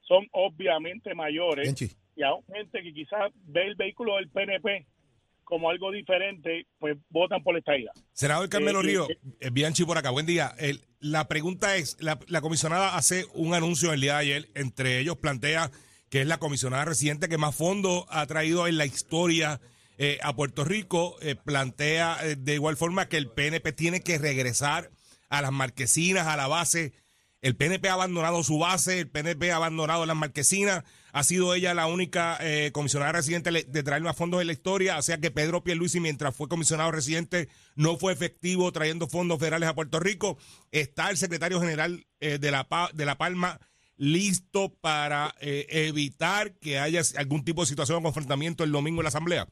son 0.00 0.26
obviamente 0.32 1.14
mayores 1.14 1.98
y 2.16 2.22
aún 2.22 2.42
gente 2.46 2.82
que 2.82 2.94
quizás 2.94 3.30
ve 3.44 3.66
el 3.66 3.74
vehículo 3.74 4.16
del 4.16 4.30
PNP 4.30 4.86
como 5.48 5.70
algo 5.70 5.90
diferente, 5.90 6.66
pues 6.78 6.98
votan 7.08 7.42
por 7.42 7.54
la 7.54 7.60
estadidad. 7.60 7.92
Senador 8.12 8.50
Carmelo 8.50 8.80
Eh, 8.80 8.82
Río, 8.82 9.10
eh, 9.10 9.18
eh, 9.40 9.50
Bianchi 9.50 9.84
por 9.86 9.96
acá, 9.96 10.10
buen 10.10 10.26
día. 10.26 10.54
El- 10.58 10.84
la 11.00 11.26
pregunta 11.26 11.76
es, 11.76 11.96
la, 12.00 12.18
la 12.26 12.42
comisionada 12.42 12.96
hace 12.96 13.24
un 13.32 13.54
anuncio 13.54 13.92
el 13.94 14.00
día 14.02 14.14
de 14.14 14.18
ayer, 14.18 14.50
entre 14.54 14.98
ellos 14.98 15.16
plantea 15.16 15.70
que 16.10 16.20
es 16.20 16.26
la 16.26 16.38
comisionada 16.38 16.84
residente 16.84 17.28
que 17.30 17.38
más 17.38 17.54
fondos 17.54 18.04
ha 18.10 18.26
traído 18.26 18.66
en 18.66 18.76
la 18.76 18.84
historia 18.86 19.60
eh, 19.96 20.18
a 20.22 20.34
Puerto 20.36 20.64
Rico, 20.64 21.16
plantea 21.44 22.18
de 22.36 22.54
igual 22.54 22.76
forma 22.76 23.08
que 23.08 23.16
el 23.16 23.28
PNP 23.30 23.72
tiene 23.72 24.00
que 24.00 24.16
regresar 24.18 24.90
a 25.30 25.42
las 25.42 25.50
marquesinas, 25.52 26.26
a 26.26 26.36
la 26.36 26.46
base. 26.46 26.92
El 27.40 27.54
PNP 27.54 27.88
ha 27.88 27.92
abandonado 27.92 28.42
su 28.42 28.58
base, 28.58 28.98
el 28.98 29.08
PNP 29.08 29.52
ha 29.52 29.56
abandonado 29.56 30.04
las 30.06 30.16
marquesinas, 30.16 30.82
ha 31.12 31.22
sido 31.22 31.54
ella 31.54 31.72
la 31.72 31.86
única 31.86 32.36
eh, 32.40 32.70
comisionada 32.72 33.12
residente 33.12 33.50
de 33.50 33.82
traer 33.84 34.02
más 34.02 34.16
fondos 34.16 34.40
en 34.40 34.48
la 34.48 34.52
historia, 34.52 34.98
o 34.98 35.02
sea 35.02 35.18
que 35.18 35.30
Pedro 35.30 35.62
Pierluisi 35.62 36.00
mientras 36.00 36.34
fue 36.34 36.48
comisionado 36.48 36.90
residente 36.90 37.48
no 37.76 37.96
fue 37.96 38.12
efectivo 38.12 38.72
trayendo 38.72 39.08
fondos 39.08 39.38
federales 39.38 39.68
a 39.68 39.74
Puerto 39.74 40.00
Rico. 40.00 40.36
Está 40.72 41.10
el 41.10 41.16
secretario 41.16 41.60
general 41.60 42.06
eh, 42.18 42.38
de, 42.38 42.50
la, 42.50 42.66
de 42.92 43.04
La 43.04 43.18
Palma 43.18 43.60
listo 43.96 44.74
para 44.80 45.34
eh, 45.40 45.66
evitar 45.68 46.54
que 46.58 46.78
haya 46.78 47.02
algún 47.16 47.44
tipo 47.44 47.62
de 47.62 47.68
situación 47.68 47.98
de 47.98 48.04
confrontamiento 48.04 48.64
el 48.64 48.72
domingo 48.72 49.00
en 49.00 49.04
la 49.04 49.08
asamblea. 49.08 49.48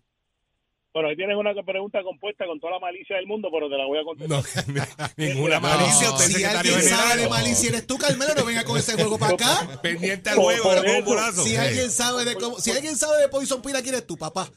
Bueno, 0.96 1.10
ahí 1.10 1.16
tienes 1.16 1.36
una 1.36 1.52
pregunta 1.62 2.02
compuesta 2.02 2.46
con 2.46 2.58
toda 2.58 2.72
la 2.72 2.78
malicia 2.78 3.16
del 3.16 3.26
mundo, 3.26 3.50
pero 3.52 3.68
te 3.68 3.76
la 3.76 3.84
voy 3.84 3.98
a 3.98 4.02
contestar. 4.02 4.66
No, 4.66 5.04
ninguna 5.18 5.60
malicia, 5.60 6.10
usted 6.10 6.24
si 6.24 6.32
secretario 6.32 6.72
alguien 6.72 6.78
general. 6.88 6.98
sabe 7.10 7.20
de 7.22 7.28
malicia 7.28 7.68
eres 7.68 7.86
tú, 7.86 7.98
Carmelo, 7.98 8.32
no 8.34 8.46
venga 8.46 8.64
con 8.64 8.78
ese 8.78 8.94
juego 8.94 9.18
para 9.18 9.34
acá. 9.34 9.78
Pendiente 9.82 10.30
al 10.30 10.36
juego, 10.36 10.72
era 10.72 10.80
como 10.82 10.98
un 11.00 11.04
bolazo. 11.04 11.42
Si 11.42 11.54
alguien 11.54 11.90
sabe 11.90 12.24
de 12.24 12.34
cómo, 12.36 12.56
si 12.58 12.70
alguien 12.70 12.96
sabe 12.96 13.20
de 13.20 13.28
Poison 13.28 13.60
Pila, 13.60 13.82
¿quién 13.82 13.92
eres 13.94 14.06
tú, 14.06 14.16
papá? 14.16 14.48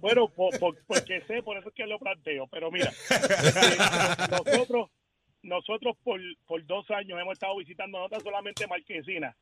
Bueno, 0.00 0.28
por- 0.28 0.58
por- 0.58 0.78
porque 0.86 1.20
sé, 1.26 1.42
por 1.42 1.58
eso 1.58 1.68
es 1.68 1.74
que 1.74 1.84
lo 1.86 1.98
planteo. 1.98 2.46
Pero 2.50 2.70
mira, 2.70 2.90
eh, 3.10 3.76
nosotros, 4.30 4.88
nosotros 5.42 5.96
por, 6.02 6.18
por 6.46 6.64
dos 6.64 6.90
años 6.90 7.18
hemos 7.20 7.34
estado 7.34 7.54
visitando 7.58 7.98
no 8.00 8.08
tan 8.08 8.22
solamente 8.22 8.66
Marquesina, 8.66 9.36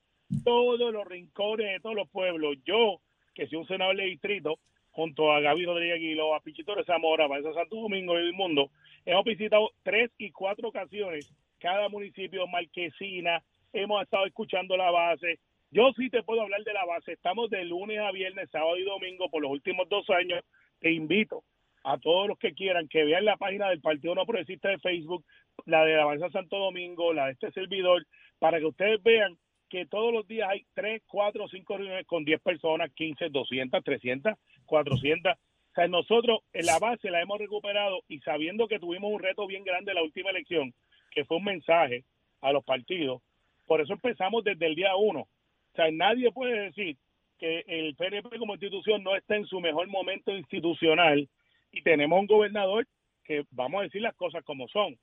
todos 0.44 0.92
los 0.92 1.06
rincones 1.06 1.66
de 1.74 1.80
todos 1.80 1.94
los 1.94 2.08
pueblos. 2.10 2.56
Yo, 2.66 3.00
que 3.34 3.46
soy 3.46 3.58
un 3.58 3.68
senador 3.68 3.96
de 3.96 4.04
distrito, 4.06 4.58
junto 4.90 5.32
a 5.32 5.40
Gaby 5.40 5.64
Rodríguez 5.64 5.96
Aguiló, 5.96 6.34
a 6.34 6.40
Pichito 6.40 6.74
de 6.74 6.84
Zamora, 6.84 7.26
Vanessa 7.26 7.52
Santo 7.54 7.76
Domingo 7.76 8.18
y 8.18 8.22
el 8.22 8.32
mundo, 8.32 8.70
hemos 9.04 9.24
visitado 9.24 9.70
tres 9.82 10.10
y 10.18 10.30
cuatro 10.30 10.68
ocasiones 10.68 11.32
cada 11.60 11.88
municipio, 11.88 12.46
Marquesina, 12.48 13.42
hemos 13.72 14.02
estado 14.02 14.26
escuchando 14.26 14.76
la 14.76 14.90
base. 14.90 15.38
Yo 15.70 15.92
sí 15.96 16.10
te 16.10 16.22
puedo 16.22 16.40
hablar 16.40 16.64
de 16.64 16.72
la 16.72 16.84
base. 16.84 17.12
Estamos 17.12 17.50
de 17.50 17.64
lunes 17.64 18.00
a 18.00 18.10
viernes, 18.10 18.50
sábado 18.50 18.76
y 18.76 18.84
domingo 18.84 19.30
por 19.30 19.42
los 19.42 19.52
últimos 19.52 19.88
dos 19.88 20.08
años. 20.10 20.42
Te 20.80 20.90
invito 20.90 21.44
a 21.84 21.98
todos 21.98 22.28
los 22.28 22.38
que 22.38 22.54
quieran 22.54 22.88
que 22.88 23.04
vean 23.04 23.24
la 23.24 23.36
página 23.36 23.68
del 23.68 23.80
Partido 23.80 24.14
No 24.14 24.26
Progresista 24.26 24.68
de 24.68 24.78
Facebook, 24.78 25.24
la 25.66 25.84
de 25.84 25.96
la 25.96 26.02
Avanza 26.02 26.30
Santo 26.30 26.58
Domingo, 26.58 27.12
la 27.12 27.26
de 27.26 27.32
este 27.32 27.52
servidor, 27.52 28.06
para 28.38 28.58
que 28.58 28.66
ustedes 28.66 29.02
vean 29.02 29.36
que 29.70 29.86
todos 29.86 30.12
los 30.12 30.26
días 30.26 30.48
hay 30.50 30.66
3, 30.74 31.02
4, 31.06 31.48
5 31.48 31.76
reuniones 31.76 32.06
con 32.06 32.24
10 32.24 32.40
personas, 32.42 32.90
15, 32.92 33.30
200, 33.30 33.84
300, 33.84 34.34
400. 34.66 35.32
O 35.32 35.74
sea, 35.74 35.86
nosotros 35.86 36.40
en 36.52 36.66
la 36.66 36.78
base 36.80 37.10
la 37.10 37.22
hemos 37.22 37.38
recuperado 37.38 38.00
y 38.08 38.18
sabiendo 38.20 38.66
que 38.66 38.80
tuvimos 38.80 39.12
un 39.12 39.22
reto 39.22 39.46
bien 39.46 39.62
grande 39.62 39.92
en 39.92 39.96
la 39.96 40.02
última 40.02 40.30
elección, 40.30 40.74
que 41.12 41.24
fue 41.24 41.36
un 41.36 41.44
mensaje 41.44 42.04
a 42.40 42.52
los 42.52 42.64
partidos, 42.64 43.22
por 43.66 43.80
eso 43.80 43.92
empezamos 43.92 44.42
desde 44.42 44.66
el 44.66 44.74
día 44.74 44.96
uno. 44.96 45.20
O 45.20 45.76
sea, 45.76 45.88
nadie 45.92 46.32
puede 46.32 46.64
decir 46.64 46.96
que 47.38 47.64
el 47.68 47.94
PNP 47.94 48.38
como 48.38 48.54
institución 48.54 49.04
no 49.04 49.14
está 49.14 49.36
en 49.36 49.46
su 49.46 49.60
mejor 49.60 49.86
momento 49.86 50.36
institucional 50.36 51.28
y 51.70 51.82
tenemos 51.82 52.18
un 52.18 52.26
gobernador 52.26 52.88
que, 53.22 53.44
vamos 53.52 53.80
a 53.80 53.84
decir 53.84 54.02
las 54.02 54.16
cosas 54.16 54.42
como 54.42 54.66
son, 54.66 54.98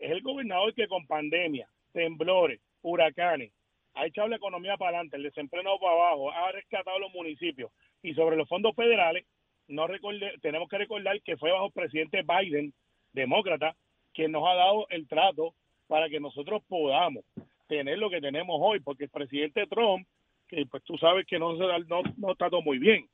es 0.00 0.10
el 0.10 0.22
gobernador 0.22 0.74
que 0.74 0.88
con 0.88 1.06
pandemia, 1.06 1.68
temblores, 1.92 2.60
huracanes, 2.82 3.52
ha 4.00 4.06
echado 4.06 4.28
la 4.28 4.36
economía 4.36 4.76
para 4.76 4.90
adelante, 4.98 5.16
el 5.16 5.22
desempleo 5.24 5.78
para 5.80 5.92
abajo, 5.92 6.30
ha 6.30 6.52
rescatado 6.52 6.98
los 6.98 7.12
municipios 7.12 7.70
y 8.02 8.14
sobre 8.14 8.36
los 8.36 8.48
fondos 8.48 8.74
federales, 8.74 9.24
no 9.66 9.86
recorde, 9.86 10.32
tenemos 10.40 10.68
que 10.68 10.78
recordar 10.78 11.20
que 11.22 11.36
fue 11.36 11.50
bajo 11.52 11.66
el 11.66 11.72
presidente 11.72 12.22
Biden, 12.22 12.72
demócrata, 13.12 13.74
quien 14.14 14.32
nos 14.32 14.46
ha 14.48 14.54
dado 14.54 14.86
el 14.90 15.06
trato 15.08 15.54
para 15.86 16.08
que 16.08 16.20
nosotros 16.20 16.62
podamos 16.68 17.24
tener 17.66 17.98
lo 17.98 18.08
que 18.10 18.20
tenemos 18.20 18.56
hoy, 18.60 18.80
porque 18.80 19.04
el 19.04 19.10
presidente 19.10 19.66
Trump, 19.66 20.06
que 20.48 20.64
pues 20.66 20.82
tú 20.84 20.96
sabes 20.96 21.26
que 21.26 21.38
no, 21.38 21.56
se 21.56 21.64
da- 21.66 21.78
no, 21.80 22.02
no 22.16 22.34
trató 22.34 22.62
muy 22.62 22.78
bien, 22.78 23.06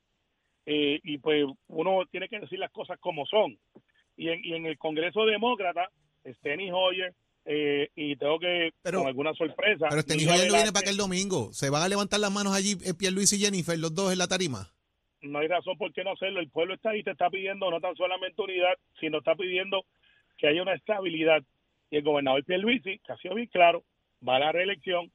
eh, 0.65 0.99
y 1.03 1.17
pues 1.17 1.45
uno 1.67 2.05
tiene 2.09 2.29
que 2.29 2.39
decir 2.39 2.59
las 2.59 2.71
cosas 2.71 2.97
como 2.99 3.25
son. 3.25 3.57
Y 4.17 4.29
en, 4.29 4.39
y 4.45 4.53
en 4.53 4.65
el 4.65 4.77
Congreso 4.77 5.25
Demócrata, 5.25 5.89
Steny 6.25 6.71
Hoyer, 6.71 7.13
eh, 7.45 7.89
y 7.95 8.15
tengo 8.15 8.39
que, 8.39 8.71
Pero- 8.81 8.99
con 8.99 9.07
alguna 9.07 9.33
sorpresa... 9.33 9.87
Pero 9.89 9.99
este 10.01 10.15
hijo 10.17 10.31
ya 10.35 10.47
no 10.47 10.53
viene 10.55 10.71
para 10.71 10.81
aquel 10.81 10.97
domingo. 10.97 11.53
¿Se 11.53 11.69
van 11.69 11.83
a 11.83 11.87
levantar 11.87 12.19
las 12.19 12.31
manos 12.31 12.55
allí 12.55 12.75
eh, 12.83 12.93
Pierluis 12.93 13.31
y 13.33 13.39
Jennifer, 13.39 13.77
los 13.77 13.93
dos 13.93 14.11
en 14.11 14.17
la 14.17 14.27
tarima? 14.27 14.71
no 15.21 15.39
hay 15.39 15.47
razón 15.47 15.75
por 15.77 15.91
qué 15.91 16.03
no 16.03 16.11
hacerlo. 16.11 16.39
El 16.39 16.49
pueblo 16.49 16.75
está 16.75 16.91
ahí, 16.91 17.01
te 17.01 17.09
está 17.11 17.29
pidiendo 17.31 17.71
no 17.71 17.81
tan 17.81 17.95
solamente 17.95 18.39
unidad, 18.41 18.73
sino 18.99 19.17
está 19.17 19.33
pidiendo 19.35 19.83
que 20.37 20.47
haya 20.47 20.61
una 20.61 20.75
estabilidad. 20.75 21.41
Y 21.89 21.97
el 21.97 22.03
gobernador 22.03 22.43
Pierluisi, 22.43 22.99
que 22.99 23.11
ha 23.11 23.17
sido 23.17 23.35
bien 23.35 23.47
claro, 23.47 23.83
va 24.27 24.35
a 24.35 24.39
la 24.39 24.51
reelección 24.51 25.11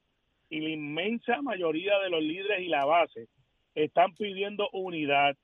y 0.49 0.59
la 0.59 0.69
inmensa 0.69 1.41
mayoría 1.41 1.97
de 1.99 2.09
los 2.09 2.21
líderes 2.21 2.61
y 2.61 2.67
la 2.67 2.83
base 2.85 3.27
están 3.73 4.13
pidiendo 4.15 4.67
unidad. 4.73 5.37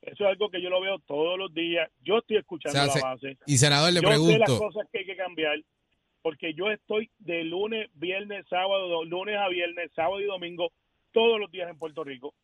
Eso 0.00 0.24
es 0.24 0.30
algo 0.30 0.48
que 0.50 0.62
yo 0.62 0.70
lo 0.70 0.80
veo 0.80 0.98
todos 1.00 1.38
los 1.38 1.52
días. 1.52 1.90
Yo 2.02 2.18
estoy 2.18 2.38
escuchando 2.38 2.78
O 2.78 2.86
sea, 2.86 3.02
la 3.02 3.08
base. 3.14 3.36
Y 3.46 3.58
senador, 3.58 3.92
le 3.92 4.00
yo 4.00 4.08
sé 4.08 4.14
las 4.16 4.18
pregunto, 4.46 4.58
cosas 4.58 4.88
que 4.90 4.98
hay 5.00 5.06
que 5.06 5.16
cambiar 5.16 5.56
porque 6.26 6.54
yo 6.54 6.72
estoy 6.72 7.08
de 7.20 7.44
lunes, 7.44 7.88
viernes, 7.94 8.44
sábado, 8.50 8.88
do- 8.88 9.04
lunes 9.04 9.36
a 9.38 9.48
viernes, 9.48 9.92
sábado 9.94 10.20
y 10.20 10.24
domingo, 10.24 10.72
todos 11.12 11.38
los 11.38 11.48
días 11.52 11.70
en 11.70 11.78
Puerto 11.78 12.02
Rico. 12.02 12.34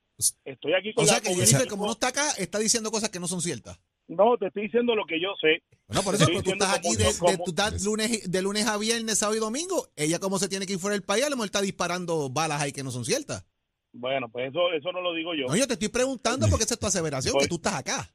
Estoy 0.44 0.74
aquí 0.74 0.94
con 0.94 1.02
O 1.02 1.06
la 1.06 1.14
sea 1.14 1.20
que 1.20 1.34
Jennifer, 1.34 1.66
como 1.66 1.86
no 1.86 1.92
está 1.92 2.06
acá, 2.08 2.30
está 2.38 2.60
diciendo 2.60 2.92
cosas 2.92 3.10
que 3.10 3.18
no 3.18 3.26
son 3.26 3.40
ciertas. 3.42 3.80
No, 4.06 4.36
te 4.38 4.46
estoy 4.46 4.64
diciendo 4.68 4.94
lo 4.94 5.04
que 5.04 5.20
yo 5.20 5.30
sé. 5.40 5.64
Bueno, 5.88 6.02
por 6.04 6.14
eso, 6.14 6.26
pues, 6.30 6.44
tú 6.44 6.50
estás 6.52 6.74
aquí 6.78 6.94
de, 6.94 7.04
yo- 7.10 7.18
como- 7.18 7.32
de- 7.32 7.38
tú 7.38 7.50
estás 7.50 7.82
lunes, 7.84 8.30
de 8.30 8.42
lunes 8.42 8.68
a 8.68 8.78
viernes, 8.78 9.18
sábado 9.18 9.36
y 9.36 9.40
domingo. 9.40 9.88
Ella, 9.96 10.20
como 10.20 10.38
se 10.38 10.48
tiene 10.48 10.64
que 10.64 10.74
ir 10.74 10.78
fuera 10.78 10.92
del 10.94 11.02
país, 11.02 11.24
a 11.24 11.30
lo 11.30 11.34
mejor 11.34 11.46
está 11.46 11.60
disparando 11.60 12.30
balas 12.30 12.62
ahí 12.62 12.70
que 12.70 12.84
no 12.84 12.92
son 12.92 13.04
ciertas. 13.04 13.44
Bueno, 13.92 14.28
pues 14.28 14.50
eso, 14.50 14.72
eso 14.72 14.92
no 14.92 15.00
lo 15.00 15.12
digo 15.12 15.34
yo. 15.34 15.48
No, 15.48 15.56
yo 15.56 15.66
te 15.66 15.72
estoy 15.72 15.88
preguntando 15.88 16.46
porque 16.48 16.62
esa 16.66 16.74
es 16.74 16.80
tu 16.80 16.86
aseveración, 16.86 17.32
Pues- 17.32 17.46
que 17.46 17.48
tú 17.48 17.56
estás 17.56 17.74
acá. 17.74 18.08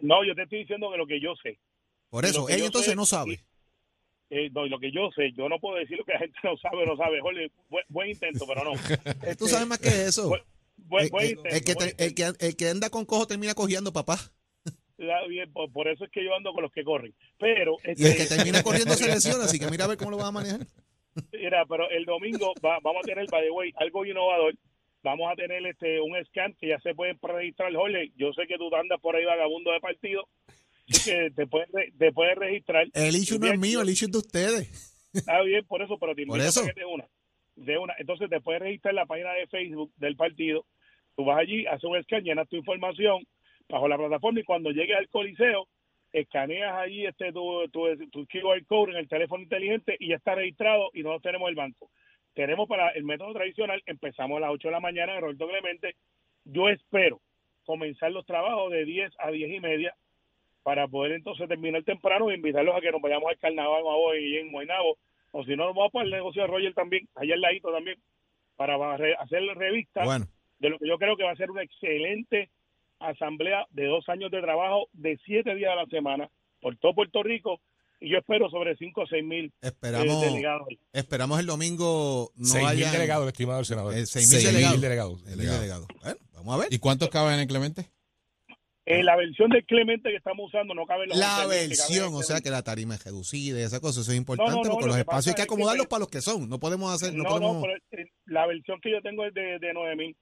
No, 0.00 0.22
yo 0.22 0.34
te 0.34 0.42
estoy 0.42 0.58
diciendo 0.58 0.90
que 0.92 0.98
lo 0.98 1.06
que 1.06 1.18
yo 1.18 1.32
sé. 1.42 1.58
Por 2.10 2.26
eso, 2.26 2.46
ella 2.50 2.66
entonces 2.66 2.90
sé- 2.90 2.96
no 2.96 3.06
sabe. 3.06 3.40
Eh, 4.30 4.50
no, 4.52 4.66
y 4.66 4.68
lo 4.68 4.78
que 4.78 4.90
yo 4.90 5.10
sé, 5.14 5.32
yo 5.32 5.48
no 5.48 5.58
puedo 5.60 5.76
decir 5.76 5.98
lo 5.98 6.04
que 6.04 6.12
la 6.14 6.18
gente 6.20 6.38
no 6.42 6.56
sabe 6.56 6.82
o 6.82 6.86
no 6.86 6.96
sabe. 6.96 7.20
Jorge, 7.20 7.50
buen, 7.68 7.84
buen 7.88 8.08
intento, 8.10 8.44
pero 8.46 8.64
no. 8.64 8.72
Tú 9.38 9.46
sabes 9.46 9.66
más 9.66 9.78
que 9.78 9.88
eso. 10.06 10.28
Buen, 10.76 11.08
buen- 11.10 11.24
El, 11.24 11.30
intento, 11.38 11.54
el 11.56 11.64
que 11.64 11.74
buen 11.74 11.96
te- 11.96 12.04
el 12.04 12.14
que- 12.14 12.46
el 12.46 12.56
que 12.56 12.68
anda 12.68 12.90
con 12.90 13.04
cojo 13.04 13.26
termina 13.26 13.54
cojeando, 13.54 13.92
papá. 13.92 14.18
Bien, 15.28 15.52
por, 15.52 15.70
por 15.72 15.88
eso 15.88 16.04
es 16.04 16.10
que 16.10 16.24
yo 16.24 16.34
ando 16.34 16.52
con 16.52 16.62
los 16.62 16.72
que 16.72 16.84
corren. 16.84 17.14
Pero, 17.38 17.76
Y 17.84 17.90
el 17.90 17.96
que 18.16 18.22
este, 18.22 18.36
termina 18.36 18.62
corriendo 18.64 18.94
se 18.94 19.06
lesiona, 19.08 19.44
así 19.44 19.58
que 19.58 19.66
mira 19.70 19.84
a 19.84 19.88
ver 19.88 19.98
cómo 19.98 20.10
lo 20.12 20.16
vas 20.16 20.26
a 20.28 20.32
manejar. 20.32 20.60
mira, 21.32 21.64
pero 21.68 21.88
el 21.90 22.04
domingo 22.04 22.54
va- 22.64 22.78
vamos 22.82 23.02
a 23.04 23.06
tener, 23.06 23.26
by 23.30 23.42
the 23.42 23.50
way, 23.50 23.72
algo 23.76 24.04
innovador. 24.06 24.54
Vamos 25.02 25.30
a 25.30 25.36
tener 25.36 25.66
este 25.66 26.00
un 26.00 26.16
scan 26.26 26.54
que 26.58 26.68
ya 26.68 26.80
se 26.80 26.94
pueden 26.94 27.18
registrar. 27.20 27.74
Jorge, 27.74 28.10
yo 28.16 28.32
sé 28.32 28.46
que 28.46 28.56
tú 28.56 28.74
andas 28.74 28.98
por 29.00 29.14
ahí 29.14 29.24
vagabundo 29.24 29.70
de 29.72 29.80
partido, 29.80 30.26
así 30.88 31.10
que 31.10 31.30
te 31.30 31.46
puedes, 31.46 31.68
te 31.98 32.12
puedes 32.12 32.36
registrar. 32.36 32.86
El 32.92 33.16
issue 33.16 33.38
no 33.38 33.46
es 33.46 33.58
mío, 33.58 33.82
el 33.82 33.90
issue 33.90 34.06
es 34.06 34.12
de 34.12 34.18
ustedes. 34.18 34.94
Está 35.12 35.40
bien, 35.42 35.64
por 35.66 35.82
eso, 35.82 35.96
pero 35.98 36.14
te 36.14 36.22
invito 36.22 36.44
a 36.44 36.66
que 36.66 36.80
de 36.80 36.84
una. 36.86 37.06
De 37.56 37.78
una. 37.78 37.94
Entonces 37.98 38.28
te 38.28 38.40
puedes 38.40 38.62
registrar 38.62 38.92
en 38.92 38.96
la 38.96 39.06
página 39.06 39.32
de 39.32 39.46
Facebook 39.46 39.92
del 39.96 40.16
partido. 40.16 40.66
Tú 41.16 41.24
vas 41.24 41.38
allí, 41.38 41.66
haces 41.66 41.84
un 41.84 42.02
scan, 42.02 42.24
llenas 42.24 42.48
tu 42.48 42.56
información 42.56 43.24
bajo 43.68 43.88
la 43.88 43.96
plataforma 43.96 44.40
y 44.40 44.44
cuando 44.44 44.70
llegues 44.70 44.96
al 44.96 45.08
coliseo, 45.08 45.68
escaneas 46.12 46.74
allí 46.74 47.06
este 47.06 47.32
tu, 47.32 47.68
tu, 47.70 47.86
tu 48.10 48.26
QR 48.26 48.64
code 48.66 48.92
en 48.92 48.98
el 48.98 49.08
teléfono 49.08 49.42
inteligente 49.42 49.96
y 49.98 50.08
ya 50.08 50.16
está 50.16 50.34
registrado 50.34 50.90
y 50.92 51.02
nosotros 51.02 51.22
tenemos 51.22 51.48
el 51.48 51.54
banco. 51.54 51.90
Tenemos 52.34 52.68
para 52.68 52.90
el 52.90 53.04
método 53.04 53.32
tradicional, 53.32 53.82
empezamos 53.86 54.38
a 54.38 54.40
las 54.40 54.50
8 54.50 54.68
de 54.68 54.72
la 54.72 54.80
mañana 54.80 55.14
en 55.14 55.20
Roberto 55.20 55.48
Clemente. 55.48 55.94
Yo 56.44 56.68
espero 56.68 57.20
comenzar 57.64 58.10
los 58.10 58.26
trabajos 58.26 58.72
de 58.72 58.84
10 58.84 59.12
a 59.18 59.30
10 59.30 59.54
y 59.54 59.60
media 59.60 59.94
para 60.64 60.88
poder 60.88 61.12
entonces 61.12 61.46
terminar 61.46 61.84
temprano 61.84 62.30
e 62.30 62.34
invitarlos 62.34 62.74
a 62.74 62.80
que 62.80 62.90
nos 62.90 63.00
vayamos 63.00 63.28
al 63.28 63.38
carnaval 63.38 63.82
hoy 63.84 64.38
en 64.38 64.50
Guaynabo 64.50 64.98
o 65.30 65.44
si 65.44 65.50
no 65.56 65.66
nos 65.66 65.76
vamos 65.76 65.92
para 65.92 66.06
el 66.06 66.10
negocio 66.10 66.42
de 66.42 66.48
Roger 66.48 66.74
también, 66.74 67.08
allá 67.14 67.34
al 67.34 67.40
ladito 67.40 67.70
también, 67.70 67.98
para 68.56 68.76
hacer 69.20 69.42
la 69.42 69.54
revista 69.54 70.04
Bueno, 70.04 70.26
de 70.58 70.70
lo 70.70 70.78
que 70.78 70.88
yo 70.88 70.96
creo 70.98 71.16
que 71.16 71.24
va 71.24 71.32
a 71.32 71.36
ser 71.36 71.50
una 71.50 71.62
excelente 71.62 72.50
asamblea 72.98 73.66
de 73.70 73.86
dos 73.86 74.08
años 74.08 74.30
de 74.30 74.40
trabajo 74.40 74.88
de 74.92 75.18
siete 75.24 75.54
días 75.54 75.72
a 75.72 75.76
la 75.76 75.86
semana 75.86 76.30
por 76.60 76.76
todo 76.76 76.94
Puerto 76.94 77.22
Rico 77.22 77.60
y 78.00 78.10
yo 78.10 78.18
espero 78.18 78.48
sobre 78.48 78.76
cinco 78.76 79.02
o 79.02 79.06
seis 79.06 79.24
mil 79.24 79.46
eh, 79.46 79.68
esperamos, 79.68 80.20
delegados. 80.20 80.68
esperamos 80.92 81.40
el 81.40 81.46
domingo 81.46 82.30
no 82.36 82.46
Seis 82.46 82.64
mil 82.64 82.72
haya 82.72 82.92
delegados, 82.92 83.26
estimado 83.26 83.64
senador. 83.64 83.94
Eh, 83.94 84.06
seis 84.06 84.30
mil 84.32 84.42
delegados. 84.44 84.80
delegados. 84.80 85.20
Seis 85.24 85.36
mil 85.36 85.50
delegados. 85.50 85.86
Bueno, 86.00 86.20
vamos 86.34 86.54
a 86.54 86.58
ver. 86.58 86.72
¿y 86.72 86.78
cuántos 86.78 87.08
caben 87.10 87.34
en 87.34 87.40
el 87.40 87.46
Clemente? 87.48 87.86
Eh, 88.86 89.02
la 89.02 89.16
versión 89.16 89.48
del 89.50 89.64
Clemente 89.64 90.10
que 90.10 90.16
estamos 90.16 90.46
usando 90.48 90.74
no 90.74 90.84
cabe 90.84 91.04
en 91.04 91.08
los 91.10 91.18
La 91.18 91.26
11.000 91.26 91.30
que 91.36 91.42
caben 91.42 91.62
en 91.62 91.68
versión, 91.70 92.14
o 92.14 92.22
sea 92.22 92.40
que 92.42 92.50
la 92.50 92.62
tarima 92.62 92.94
es 92.96 93.04
reducida 93.04 93.58
y 93.58 93.62
esa 93.62 93.80
cosa, 93.80 94.00
eso 94.02 94.12
es 94.12 94.14
No, 94.14 94.14
no, 94.14 94.20
importante 94.34 94.52
no, 94.68 94.70
porque 94.72 94.84
lo 94.86 94.88
los 94.88 94.98
espacios 94.98 95.26
hay 95.28 95.34
que 95.34 95.40
es 95.42 95.46
que 95.48 95.54
acomodarlos 95.54 95.86
para 95.86 96.00
los 96.00 96.08
que 96.10 96.20
son. 96.20 96.48
No 96.50 96.58
podemos 96.60 96.92
hacer, 96.92 97.14
no, 97.14 97.22
No, 97.24 97.28
podemos. 97.30 97.62
pero 97.64 98.02
eh, 98.02 98.10
la 98.26 98.46
versión 98.46 98.80
que 98.82 98.90
yo 98.90 99.00
tengo 99.00 99.24
es 99.24 99.32
de, 99.32 99.58
de 99.58 99.72
9000. 99.72 100.14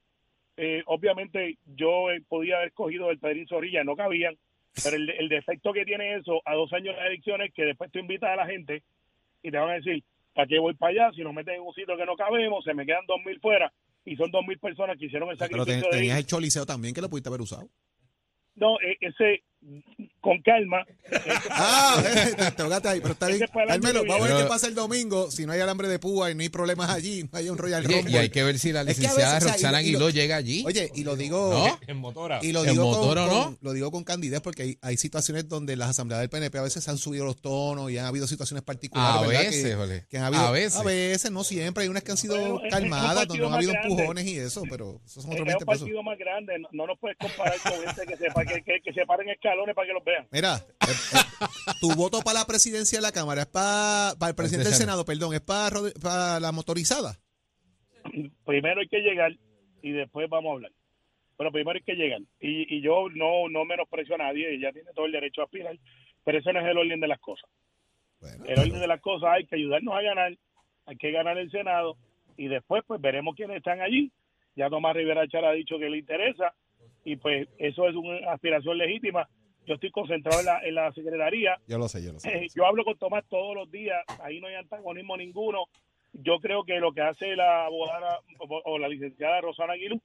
Eh, 0.58 0.82
obviamente 0.86 1.58
yo 1.74 2.10
eh, 2.12 2.22
podía 2.28 2.58
haber 2.58 2.72
cogido 2.72 3.10
el 3.10 3.18
Pedrín 3.18 3.48
Zorrilla, 3.48 3.82
no 3.84 3.96
cabían, 3.96 4.36
pero 4.84 4.96
el, 4.96 5.10
el 5.10 5.28
defecto 5.28 5.72
que 5.72 5.84
tiene 5.84 6.16
eso 6.16 6.40
a 6.44 6.54
dos 6.54 6.72
años 6.72 6.94
de 6.94 7.06
elecciones 7.06 7.52
que 7.54 7.64
después 7.64 7.90
tú 7.90 7.98
invitas 7.98 8.30
a 8.30 8.36
la 8.36 8.46
gente 8.46 8.82
y 9.42 9.50
te 9.50 9.56
van 9.58 9.70
a 9.70 9.74
decir, 9.74 10.04
¿para 10.34 10.46
qué 10.46 10.60
voy 10.60 10.74
para 10.74 10.92
allá? 11.06 11.16
Si 11.16 11.22
nos 11.22 11.34
meten 11.34 11.54
en 11.54 11.62
un 11.62 11.74
sitio 11.74 11.96
que 11.96 12.06
no 12.06 12.14
cabemos, 12.14 12.62
se 12.64 12.74
me 12.74 12.86
quedan 12.86 13.04
2000 13.08 13.40
fuera 13.40 13.72
y 14.04 14.14
son 14.14 14.30
2000 14.30 14.58
personas 14.60 14.96
que 14.98 15.06
hicieron 15.06 15.30
el 15.30 15.36
pero 15.38 15.50
sacrificio 15.64 15.82
ten- 15.82 15.90
de 15.90 15.96
tenías 15.96 16.18
el 16.18 16.26
choliseo 16.26 16.64
también 16.64 16.94
que 16.94 17.00
lo 17.00 17.08
pudiste 17.10 17.28
haber 17.28 17.40
usado. 17.40 17.68
No, 18.56 18.80
eh, 18.80 18.98
ese 19.00 19.42
con 20.22 20.40
calma. 20.40 20.86
Ah, 21.50 22.02
te 22.36 22.50
tocaste 22.52 22.88
ahí, 22.88 23.00
pero 23.00 23.12
está 23.12 23.26
bien. 23.26 23.42
Es 23.42 23.50
Carmelo, 23.50 24.04
vamos 24.08 24.30
a 24.30 24.34
ver 24.34 24.42
qué 24.44 24.48
pasa 24.48 24.66
el 24.68 24.74
domingo. 24.74 25.30
Si 25.30 25.44
no 25.44 25.52
hay 25.52 25.60
alambre 25.60 25.88
de 25.88 25.98
púa 25.98 26.30
y 26.30 26.34
no 26.34 26.42
hay 26.42 26.48
problemas 26.48 26.88
allí, 26.90 27.24
no 27.30 27.38
hay 27.38 27.48
un 27.50 27.58
Royal 27.58 27.84
Rumble. 27.84 28.10
y 28.10 28.16
hay 28.16 28.30
que 28.30 28.42
ver 28.44 28.58
si 28.58 28.72
la 28.72 28.82
Es 28.82 28.86
que 28.86 28.92
a 29.06 29.10
licenciada 29.10 29.34
veces, 29.34 29.42
o 29.42 29.48
sea, 29.48 29.52
Roxana 29.70 29.82
y 29.82 29.84
y 29.84 29.88
Aguiló 29.90 30.10
llega 30.10 30.36
allí. 30.36 30.62
Oye, 30.66 30.90
y 30.94 31.04
lo 31.04 31.16
digo. 31.16 31.52
¿No? 31.52 31.78
En 31.86 31.96
motora. 31.98 32.38
Y 32.42 32.52
lo 32.52 32.64
¿En 32.64 32.70
digo, 32.70 32.84
motor 32.84 33.18
con, 33.18 33.18
o 33.18 33.26
no? 33.26 33.44
con- 33.44 33.58
lo 33.60 33.72
digo 33.72 33.90
con 33.90 34.04
candidez 34.04 34.40
porque 34.40 34.62
hay, 34.62 34.78
hay 34.80 34.96
situaciones 34.96 35.48
donde 35.48 35.76
las 35.76 35.90
asambleas 35.90 36.20
del 36.20 36.30
PNP 36.30 36.56
a 36.58 36.62
veces 36.62 36.88
han 36.88 36.98
subido 36.98 37.24
los 37.24 37.36
tonos 37.40 37.90
y 37.90 37.98
han 37.98 38.06
habido 38.06 38.26
situaciones 38.26 38.62
particulares. 38.62 39.16
A 39.22 39.26
¿verdad? 39.26 39.40
veces, 39.42 39.64
que, 39.66 39.74
jole. 39.74 40.06
que 40.08 40.18
han 40.18 40.24
habido, 40.24 40.42
A 40.46 40.50
veces. 40.52 41.30
no 41.30 41.44
siempre. 41.44 41.82
Hay 41.82 41.88
unas 41.88 42.02
que 42.04 42.12
han 42.12 42.16
sido 42.16 42.36
es- 42.36 42.42
es 42.44 42.50
un 42.50 42.70
calmadas, 42.70 43.26
donde 43.26 43.42
no 43.42 43.52
ha 43.52 43.56
habido 43.56 43.72
grande. 43.72 43.92
empujones 43.92 44.26
y 44.26 44.38
eso, 44.38 44.62
pero 44.70 45.00
esos 45.04 45.24
son 45.24 45.32
Es 45.32 45.40
otros 45.40 45.40
un 45.40 45.46
20 45.48 45.66
pesos. 45.66 45.80
partido 45.82 46.02
más 46.04 46.18
grande, 46.18 46.58
no, 46.60 46.68
no 46.72 46.86
nos 46.86 46.98
puedes 46.98 47.18
comparar 47.18 47.58
con 47.60 47.72
gente 47.72 48.02
que, 48.06 48.16
que, 48.16 48.62
que, 48.62 48.80
que 48.84 48.92
se 48.92 49.04
paren 49.06 49.28
escalones 49.28 49.74
para 49.74 49.86
que 49.88 49.92
los 49.94 50.04
vean. 50.04 50.11
Mira, 50.30 50.56
eh, 50.56 50.90
eh, 50.90 51.46
tu 51.80 51.94
voto 51.94 52.20
para 52.22 52.40
la 52.40 52.46
presidencia 52.46 52.98
de 52.98 53.02
la 53.02 53.12
Cámara 53.12 53.42
es 53.42 53.46
para, 53.46 54.14
para 54.18 54.30
el 54.30 54.36
presidente 54.36 54.68
del 54.68 54.78
Senado, 54.78 55.04
perdón, 55.04 55.34
es 55.34 55.40
para, 55.40 56.40
la 56.40 56.52
motorizada. 56.52 57.18
primero 58.44 58.80
hay 58.80 58.88
que 58.88 59.00
llegar 59.00 59.32
y 59.82 59.92
después 59.92 60.28
vamos 60.28 60.50
a 60.50 60.52
hablar. 60.54 60.72
Pero 61.36 61.50
primero 61.50 61.76
hay 61.76 61.84
que 61.84 61.94
llegar. 61.94 62.20
Y, 62.40 62.76
y 62.76 62.82
yo 62.82 63.08
no, 63.14 63.48
no 63.48 63.64
menosprecio 63.64 64.14
a 64.14 64.18
nadie, 64.18 64.54
ella 64.54 64.72
tiene 64.72 64.90
todo 64.94 65.06
el 65.06 65.12
derecho 65.12 65.40
a 65.40 65.44
aspirar, 65.44 65.76
pero 66.24 66.38
ese 66.38 66.52
no 66.52 66.60
es 66.60 66.66
el 66.66 66.78
orden 66.78 67.00
de 67.00 67.08
las 67.08 67.20
cosas. 67.20 67.48
Bueno, 68.20 68.44
El 68.46 68.58
orden 68.58 68.80
de 68.80 68.86
las 68.86 69.00
cosas 69.00 69.30
hay 69.32 69.46
que 69.46 69.56
ayudarnos 69.56 69.94
a 69.94 70.02
ganar, 70.02 70.36
hay 70.86 70.96
que 70.96 71.10
ganar 71.10 71.38
el 71.38 71.50
Senado 71.50 71.96
y 72.36 72.48
después 72.48 72.84
pues 72.86 73.00
veremos 73.00 73.34
quiénes 73.34 73.56
están 73.56 73.80
allí. 73.80 74.12
Ya 74.54 74.70
Tomás 74.70 74.94
Rivera 74.94 75.26
Char 75.28 75.44
ha 75.44 75.52
dicho 75.52 75.78
que 75.78 75.90
le 75.90 75.98
interesa 75.98 76.54
y 77.04 77.16
pues 77.16 77.48
eso 77.58 77.88
es 77.88 77.94
una 77.96 78.32
aspiración 78.32 78.78
legítima. 78.78 79.28
Yo 79.66 79.74
estoy 79.74 79.90
concentrado 79.90 80.40
en 80.40 80.46
la, 80.46 80.60
en 80.60 80.74
la 80.74 80.92
secretaría 80.92 81.56
yo 81.68 81.78
lo 81.78 81.88
sé, 81.88 82.02
yo 82.02 82.12
lo 82.12 82.20
sé. 82.20 82.28
eh, 82.28 82.48
yo 82.54 82.66
hablo 82.66 82.84
con 82.84 82.98
Tomás 82.98 83.24
todos 83.28 83.54
los 83.54 83.70
días, 83.70 84.02
ahí 84.22 84.40
no 84.40 84.48
hay 84.48 84.54
antagonismo 84.54 85.16
ninguno. 85.16 85.66
Yo 86.12 86.40
creo 86.40 86.64
que 86.64 86.78
lo 86.78 86.92
que 86.92 87.00
hace 87.00 87.36
la 87.36 87.64
abogada 87.66 88.20
o, 88.38 88.78
la 88.78 88.88
licenciada 88.88 89.40
Rosana 89.40 89.72
Aguilú 89.74 90.00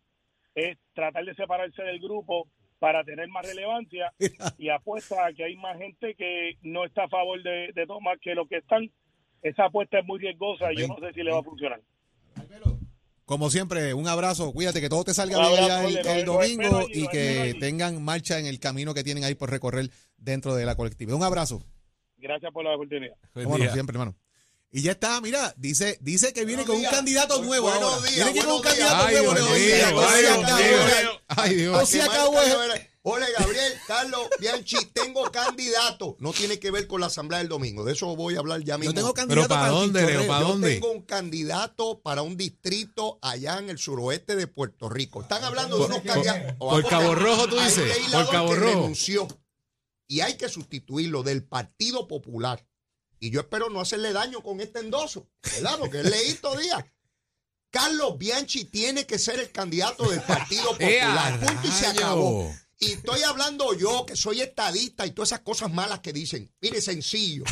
es 0.55 0.77
tratar 0.93 1.25
de 1.25 1.35
separarse 1.35 1.83
del 1.83 1.99
grupo 1.99 2.47
para 2.79 3.03
tener 3.03 3.27
más 3.27 3.45
relevancia 3.45 4.13
y 4.57 4.69
apuesta 4.69 5.25
a 5.25 5.33
que 5.33 5.43
hay 5.43 5.55
más 5.57 5.77
gente 5.77 6.15
que 6.15 6.57
no 6.61 6.85
está 6.85 7.03
a 7.03 7.09
favor 7.09 7.41
de, 7.43 7.71
de 7.73 7.87
Tomás 7.87 8.19
que 8.21 8.35
lo 8.35 8.47
que 8.47 8.57
están. 8.57 8.89
Esa 9.41 9.65
apuesta 9.65 9.99
es 9.99 10.05
muy 10.05 10.19
riesgosa 10.19 10.71
y 10.71 10.77
yo 10.77 10.87
no 10.87 10.97
sé 10.99 11.13
si 11.13 11.23
le 11.23 11.31
va 11.31 11.39
a 11.39 11.43
funcionar. 11.43 11.81
Como 13.27 13.49
siempre, 13.49 13.93
un 13.93 14.07
abrazo, 14.07 14.53
cuídate, 14.53 14.79
que 14.79 14.87
todo 14.87 15.03
te 15.03 15.13
salga 15.13 15.37
bien 15.49 15.97
el, 15.97 16.07
el 16.07 16.25
domingo 16.25 16.77
allí, 16.77 17.03
y 17.03 17.07
que 17.09 17.57
tengan 17.59 18.01
marcha 18.01 18.39
en 18.39 18.45
el 18.45 18.57
camino 18.57 18.93
que 18.93 19.03
tienen 19.03 19.25
ahí 19.25 19.35
por 19.35 19.51
recorrer 19.51 19.89
dentro 20.15 20.55
de 20.55 20.65
la 20.65 20.75
colectiva. 20.77 21.13
Un 21.13 21.23
abrazo. 21.23 21.61
Gracias 22.15 22.53
por 22.53 22.63
la 22.63 22.73
oportunidad. 22.73 23.15
Buen 23.33 23.59
día. 23.59 23.73
siempre, 23.73 23.95
hermano. 23.95 24.15
Y 24.69 24.81
ya 24.81 24.91
está, 24.91 25.19
mira, 25.21 25.53
dice, 25.57 25.97
dice 26.01 26.33
que 26.33 26.43
viene 26.45 26.63
Buenos 26.63 26.77
con 26.83 26.85
un 26.85 26.91
candidato 26.97 27.41
nuevo 27.41 27.69
Buenos 27.69 27.93
ahora. 27.93 28.09
días, 28.11 28.15
viene 28.15 28.33
que 28.33 28.45
con 28.45 28.55
un 28.55 28.61
días. 28.61 28.73
candidato 28.75 29.05
Ay, 29.05 29.15
nuevo. 29.15 29.33
Dios 29.33 29.57
Dios. 29.57 31.21
Ay, 31.27 31.55
Dios. 31.55 31.77
No 31.79 31.85
se 31.85 32.01
acabó. 32.01 32.37
Ole, 33.09 33.25
Gabriel, 33.39 33.73
Carlos, 33.87 34.27
Bianchi, 34.37 34.75
tengo 34.93 35.31
candidato. 35.31 36.17
No 36.19 36.33
tiene 36.33 36.59
que 36.59 36.71
ver 36.71 36.87
con 36.87 36.99
la 36.99 37.07
asamblea 37.07 37.39
del 37.39 37.47
domingo. 37.47 37.85
De 37.85 37.93
eso 37.93 38.13
voy 38.17 38.35
a 38.35 38.39
hablar 38.39 38.61
ya 38.65 38.77
mismo. 38.77 38.91
Yo 38.91 38.95
tengo 38.99 39.13
candidato 39.13 39.47
¿para 39.47 39.67
el 39.67 39.73
dónde. 39.73 40.05
Leo? 40.05 40.27
¿Para 40.27 40.41
Yo 40.41 40.47
dónde? 40.49 40.73
tengo 40.73 40.91
un 40.91 41.01
candidato 41.03 42.01
para 42.01 42.21
un 42.23 42.35
distrito 42.35 43.17
allá 43.21 43.59
en 43.59 43.69
el 43.69 43.77
suroeste 43.77 44.35
de 44.35 44.47
Puerto 44.47 44.89
Rico. 44.89 45.21
Están 45.21 45.41
hablando 45.45 45.77
de 45.77 45.85
unos 45.85 46.01
candidatos. 46.01 46.55
por 46.59 46.85
Cabo 46.89 47.15
Rojo, 47.15 47.47
tú 47.47 47.57
dices, 47.57 47.97
por 48.11 48.29
Cabo 48.29 48.53
Rojo. 48.53 48.73
renunció 48.73 49.25
y 50.09 50.19
hay 50.19 50.33
que 50.35 50.49
sustituirlo 50.49 51.23
del 51.23 51.45
Partido 51.45 52.09
Popular. 52.09 52.67
Y 53.19 53.31
yo 53.31 53.41
espero 53.41 53.69
no 53.69 53.81
hacerle 53.81 54.13
daño 54.13 54.41
con 54.41 54.61
este 54.61 54.79
endoso, 54.79 55.27
¿verdad? 55.43 55.77
Porque 55.79 56.03
leí 56.03 56.33
todo 56.35 56.57
día. 56.57 56.85
Carlos 57.69 58.17
Bianchi 58.17 58.65
tiene 58.65 59.05
que 59.05 59.19
ser 59.19 59.39
el 59.39 59.51
candidato 59.51 60.09
del 60.09 60.21
Partido 60.21 60.75
¡Eh, 60.79 61.01
a 61.01 61.07
Popular. 61.07 61.39
Punto 61.39 61.67
y 61.67 61.71
se 61.71 61.87
acabó. 61.87 62.55
Y 62.79 62.91
estoy 62.93 63.23
hablando 63.23 63.73
yo, 63.73 64.05
que 64.05 64.15
soy 64.15 64.41
estadista 64.41 65.05
y 65.05 65.11
todas 65.11 65.29
esas 65.29 65.41
cosas 65.41 65.71
malas 65.71 65.99
que 65.99 66.13
dicen. 66.13 66.51
Mire, 66.61 66.79
sencillo. 66.81 67.43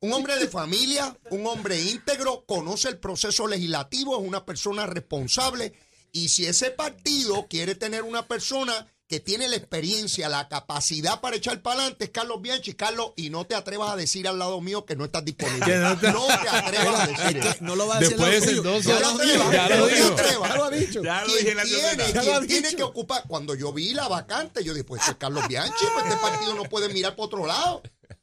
Un 0.00 0.12
hombre 0.12 0.36
de 0.36 0.48
familia, 0.48 1.18
un 1.30 1.46
hombre 1.46 1.80
íntegro, 1.80 2.44
conoce 2.44 2.88
el 2.88 2.98
proceso 2.98 3.46
legislativo, 3.46 4.20
es 4.20 4.28
una 4.28 4.44
persona 4.44 4.84
responsable. 4.84 5.72
Y 6.12 6.28
si 6.28 6.44
ese 6.44 6.70
partido 6.70 7.46
quiere 7.48 7.74
tener 7.74 8.02
una 8.02 8.28
persona 8.28 8.86
que 9.06 9.20
tiene 9.20 9.48
la 9.48 9.56
experiencia, 9.56 10.28
la 10.30 10.48
capacidad 10.48 11.20
para 11.20 11.36
echar 11.36 11.60
para 11.60 11.80
adelante, 11.80 12.04
es 12.04 12.10
Carlos 12.10 12.40
Bianchi. 12.40 12.72
Carlos, 12.72 13.12
y 13.16 13.28
no 13.28 13.46
te 13.46 13.54
atrevas 13.54 13.92
a 13.92 13.96
decir 13.96 14.26
al 14.26 14.38
lado 14.38 14.60
mío 14.60 14.86
que 14.86 14.96
no 14.96 15.04
estás 15.04 15.24
disponible. 15.24 15.78
No 15.78 15.98
te, 15.98 16.08
atrevas 16.08 17.00
a 17.00 17.04
Es 17.04 17.18
decir 17.18 17.40
que 17.40 17.64
no 17.64 17.76
lo 17.76 17.86
va 17.86 17.96
a 17.96 18.00
decir 18.00 18.16
Después 18.16 18.84
Ya 18.84 19.00
lo 19.00 19.18
dijo, 19.18 19.52
ya 19.52 19.68
lo 19.76 19.86
dijo. 19.86 20.16
Ya 20.16 20.56
lo 20.56 20.64
ha 20.64 20.70
dicho. 20.70 21.02
Ya 21.02 21.20
lo 21.20 21.26
¿Quién 21.26 21.38
dije 21.38 21.50
en 21.50 21.56
la 21.56 21.64
tiene. 21.64 22.12
Ya 22.12 22.22
lo 22.22 22.34
ha 22.34 22.38
quién 22.38 22.62
tiene 22.62 22.76
que 22.76 22.82
ocupar? 22.82 23.24
Cuando 23.28 23.54
yo 23.54 23.72
vi 23.72 23.92
la 23.92 24.08
vacante, 24.08 24.64
yo 24.64 24.72
dije, 24.72 24.84
pues 24.84 25.02
este 25.02 25.12
es 25.12 25.18
Carlos 25.18 25.46
Bianchi, 25.48 25.84
pues 25.92 26.06
este 26.06 26.18
partido 26.18 26.54
no 26.54 26.64
puede 26.64 26.88
mirar 26.88 27.14
para 27.14 27.26
otro 27.26 27.46
lado. 27.46 27.82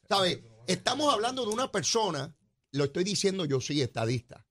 ¿Sabes? 0.10 0.40
Estamos 0.66 1.14
hablando 1.14 1.46
de 1.46 1.52
una 1.52 1.72
persona, 1.72 2.36
lo 2.72 2.86
estoy 2.86 3.04
diciendo 3.04 3.46
yo, 3.46 3.62
sí, 3.62 3.82
estadista, 3.82 4.46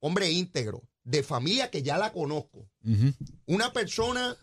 hombre 0.00 0.30
íntegro, 0.30 0.88
de 1.02 1.22
familia 1.22 1.70
que 1.70 1.82
ya 1.82 1.98
la 1.98 2.12
conozco, 2.12 2.70
una 3.46 3.72
persona 3.72 4.36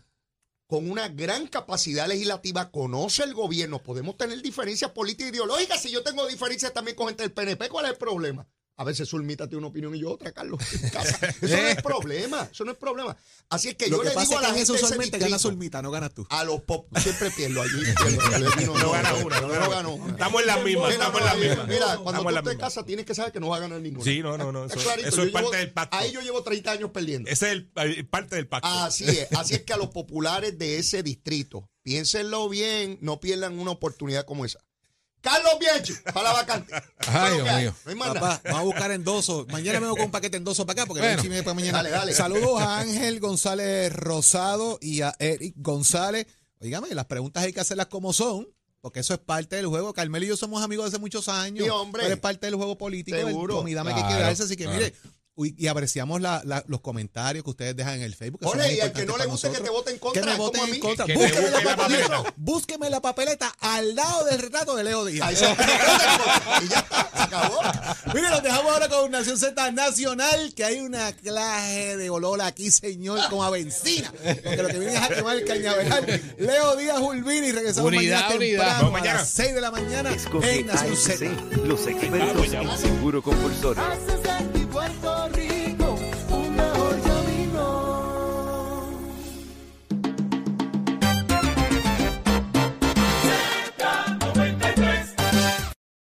con 0.66 0.90
una 0.90 1.08
gran 1.08 1.46
capacidad 1.46 2.08
legislativa, 2.08 2.70
conoce 2.70 3.22
el 3.22 3.34
gobierno, 3.34 3.82
podemos 3.82 4.16
tener 4.16 4.42
diferencias 4.42 4.90
políticas 4.90 5.32
e 5.32 5.34
ideológicas, 5.36 5.80
si 5.80 5.90
yo 5.90 6.02
tengo 6.02 6.26
diferencias 6.26 6.72
también 6.72 6.96
con 6.96 7.08
gente 7.08 7.22
del 7.22 7.32
PNP, 7.32 7.68
¿cuál 7.68 7.86
es 7.86 7.92
el 7.92 7.98
problema? 7.98 8.48
A 8.78 8.84
veces 8.84 9.08
Zulmita 9.08 9.46
tiene 9.48 9.58
una 9.58 9.68
opinión 9.68 9.94
y 9.94 10.00
yo 10.00 10.10
otra, 10.10 10.32
Carlos. 10.32 10.60
en 10.82 10.90
casa. 10.90 11.18
Eso 11.40 11.56
no 11.56 11.68
es 11.68 11.82
problema, 11.82 12.48
eso 12.52 12.64
no 12.66 12.72
es 12.72 12.76
problema. 12.76 13.16
Así 13.48 13.68
es 13.70 13.74
que 13.76 13.88
Lo 13.88 13.96
yo 13.96 14.02
que 14.02 14.08
le 14.10 14.14
pasa 14.14 14.26
digo 14.26 14.38
a 14.38 14.42
la 14.42 14.54
gente 14.54 14.72
usualmente 14.72 15.18
gana 15.18 15.38
Zulmita, 15.38 15.80
no 15.80 15.90
ganas 15.90 16.12
tú. 16.12 16.26
a 16.28 16.44
los 16.44 16.60
pop, 16.62 16.86
siempre 16.98 17.30
pierdo 17.30 17.62
allí. 17.62 17.72
pierdo. 17.80 18.50
No, 18.66 18.78
No 18.78 18.90
gana 18.92 19.14
una, 19.14 19.40
no 19.40 19.48
gana 19.48 19.68
gano. 19.68 20.06
Estamos 20.08 20.40
en 20.42 20.46
las 20.46 20.62
mismas, 20.62 20.92
estamos 20.92 21.14
en 21.20 21.20
no, 21.20 21.26
las 21.26 21.36
mira, 21.38 21.48
mismas. 21.50 21.68
Mira, 21.68 21.86
cuando 21.86 22.10
Estamos 22.10 22.32
tú 22.32 22.38
estés 22.38 22.52
en 22.52 22.58
casa 22.58 22.84
tienes 22.84 23.06
que 23.06 23.14
saber 23.14 23.32
que 23.32 23.40
no 23.40 23.48
vas 23.48 23.58
a 23.58 23.62
ganar 23.62 23.80
ninguna. 23.80 24.04
Sí, 24.04 24.20
no, 24.20 24.36
no, 24.36 24.52
no. 24.52 24.66
Eso, 24.66 24.76
Es 24.78 24.82
clarito, 24.84 25.08
eso 25.08 25.16
yo 25.18 25.22
es 25.24 25.30
parte 25.30 25.48
llevo- 25.48 25.56
del 25.58 25.72
pacto. 25.72 25.96
Ahí 25.96 26.12
yo 26.12 26.20
llevo 26.20 26.42
30 26.42 26.70
años 26.72 26.90
perdiendo. 26.90 27.30
Ese 27.30 27.46
es 27.46 27.52
el, 27.52 27.70
el- 27.76 28.06
parte 28.06 28.36
del 28.36 28.46
pacto. 28.46 28.68
Así 28.68 29.04
es, 29.08 29.28
así 29.38 29.54
es 29.54 29.62
que 29.62 29.72
a 29.72 29.78
los 29.78 29.88
populares 29.88 30.58
de 30.58 30.78
ese 30.78 31.02
distrito, 31.02 31.70
piénsenlo 31.82 32.46
bien, 32.50 32.98
no 33.00 33.20
pierdan 33.20 33.58
una 33.58 33.70
oportunidad 33.70 34.26
como 34.26 34.44
esa. 34.44 34.58
Carlos 35.26 35.52
Bianchi, 35.58 35.92
para 36.14 36.22
la 36.22 36.32
vacante. 36.32 36.74
Ay, 37.08 37.34
Dios 37.34 37.56
mío. 37.56 37.74
No 37.84 37.90
hay 37.90 37.96
más 37.96 38.08
nada. 38.14 38.20
Papá, 38.20 38.40
vamos 38.44 38.60
a 38.60 38.64
buscar 38.64 38.90
endosos. 38.92 39.48
Mañana 39.48 39.80
me 39.80 39.86
voy 39.88 39.96
con 39.96 40.04
un 40.06 40.10
paquete 40.12 40.32
de 40.32 40.38
endosos 40.38 40.64
para 40.66 40.82
acá 40.82 40.86
porque 40.86 41.02
Bueno. 41.02 41.20
chisme 41.20 41.42
para 41.42 41.54
mañana. 41.54 41.78
Dale, 41.78 41.90
dale. 41.90 42.12
Saludos 42.14 42.60
a 42.60 42.78
Ángel 42.78 43.18
González 43.20 43.92
Rosado 43.92 44.78
y 44.80 45.02
a 45.02 45.14
Eric 45.18 45.54
González. 45.56 46.26
Oígame, 46.60 46.88
las 46.94 47.06
preguntas 47.06 47.42
hay 47.44 47.52
que 47.52 47.60
hacerlas 47.60 47.86
como 47.86 48.12
son. 48.12 48.48
Porque 48.80 49.00
eso 49.00 49.14
es 49.14 49.20
parte 49.20 49.56
del 49.56 49.66
juego. 49.66 49.92
Carmelo 49.92 50.24
y 50.24 50.28
yo 50.28 50.36
somos 50.36 50.62
amigos 50.62 50.86
hace 50.86 50.98
muchos 50.98 51.28
años. 51.28 51.64
Sí, 51.64 51.70
hombre. 51.70 52.02
Pero 52.04 52.14
es 52.14 52.20
parte 52.20 52.46
del 52.46 52.54
juego 52.54 52.78
político. 52.78 53.16
Seguro. 53.16 53.54
Del 53.54 53.62
comidame 53.62 53.90
que 53.90 53.96
hay 53.96 54.02
que 54.02 54.08
Claro, 54.10 54.24
darse. 54.26 54.44
Así 54.44 54.56
que 54.56 54.62
claro. 54.64 54.78
mire, 54.78 54.94
y 55.38 55.66
apreciamos 55.66 56.20
la- 56.20 56.40
la- 56.44 56.64
los 56.66 56.80
comentarios 56.80 57.44
que 57.44 57.50
ustedes 57.50 57.76
dejan 57.76 57.94
en 57.96 58.02
el 58.02 58.14
Facebook. 58.14 58.40
que 58.40 58.46
Ole, 58.46 58.74
y 58.74 58.80
al 58.80 58.92
que 58.92 59.04
no 59.04 59.18
le 59.18 59.26
guste 59.26 59.50
que 59.50 59.60
te 59.60 59.68
voten 59.70 59.94
en 59.94 60.00
contra, 60.00 60.22
Que 60.22 60.28
me 60.28 60.36
voten 60.36 60.74
en 60.74 60.80
contra. 60.80 61.04
Que 61.04 61.14
Búsqueme 61.14 61.50
la 61.50 61.60
la 61.60 61.76
papeleta. 61.76 62.34
Búsqueme 62.36 62.90
la 62.90 63.00
papeleta 63.02 63.54
al 63.60 63.94
lado 63.94 64.24
del 64.24 64.38
retrato 64.40 64.74
de 64.76 64.84
Leo 64.84 65.04
Díaz. 65.04 65.28
Ahí 65.28 65.36
se 65.36 65.44
y 66.64 66.68
ya 66.68 66.78
está, 66.78 67.10
se 67.16 67.22
acabó. 67.22 67.60
Mire, 68.14 68.30
nos 68.30 68.42
dejamos 68.42 68.72
ahora 68.72 68.88
con 68.88 69.10
Nación 69.10 69.36
Z 69.38 69.70
Nacional, 69.72 70.54
que 70.54 70.64
hay 70.64 70.80
una 70.80 71.12
clase 71.12 71.96
de 71.96 72.08
olor 72.10 72.40
aquí, 72.40 72.70
señor, 72.70 73.20
como 73.28 73.44
a 73.44 73.50
benzina. 73.50 74.10
Porque 74.12 74.62
lo 74.62 74.68
que 74.68 74.78
viene 74.78 74.94
es 74.94 75.02
a 75.02 75.08
quemar 75.08 75.36
el 75.36 75.44
cañaveral. 75.44 76.34
Leo 76.38 76.76
Díaz 76.76 76.98
Ulvini, 77.00 77.52
regresamos 77.52 77.88
Unidad, 77.92 78.20
mañana 78.22 78.36
unidad. 78.36 78.78
temprano 78.80 78.96
a 78.96 79.14
las 79.14 79.28
6 79.28 79.54
de 79.54 79.60
la 79.60 79.70
mañana 79.70 80.10
Escoge 80.14 80.60
en 80.60 80.66
Nación 80.66 80.96
Z. 80.96 81.26
Los 81.64 81.86
expertos 81.86 82.52
en 82.54 82.78
seguro 82.78 83.22
compulsorio. 83.22 83.82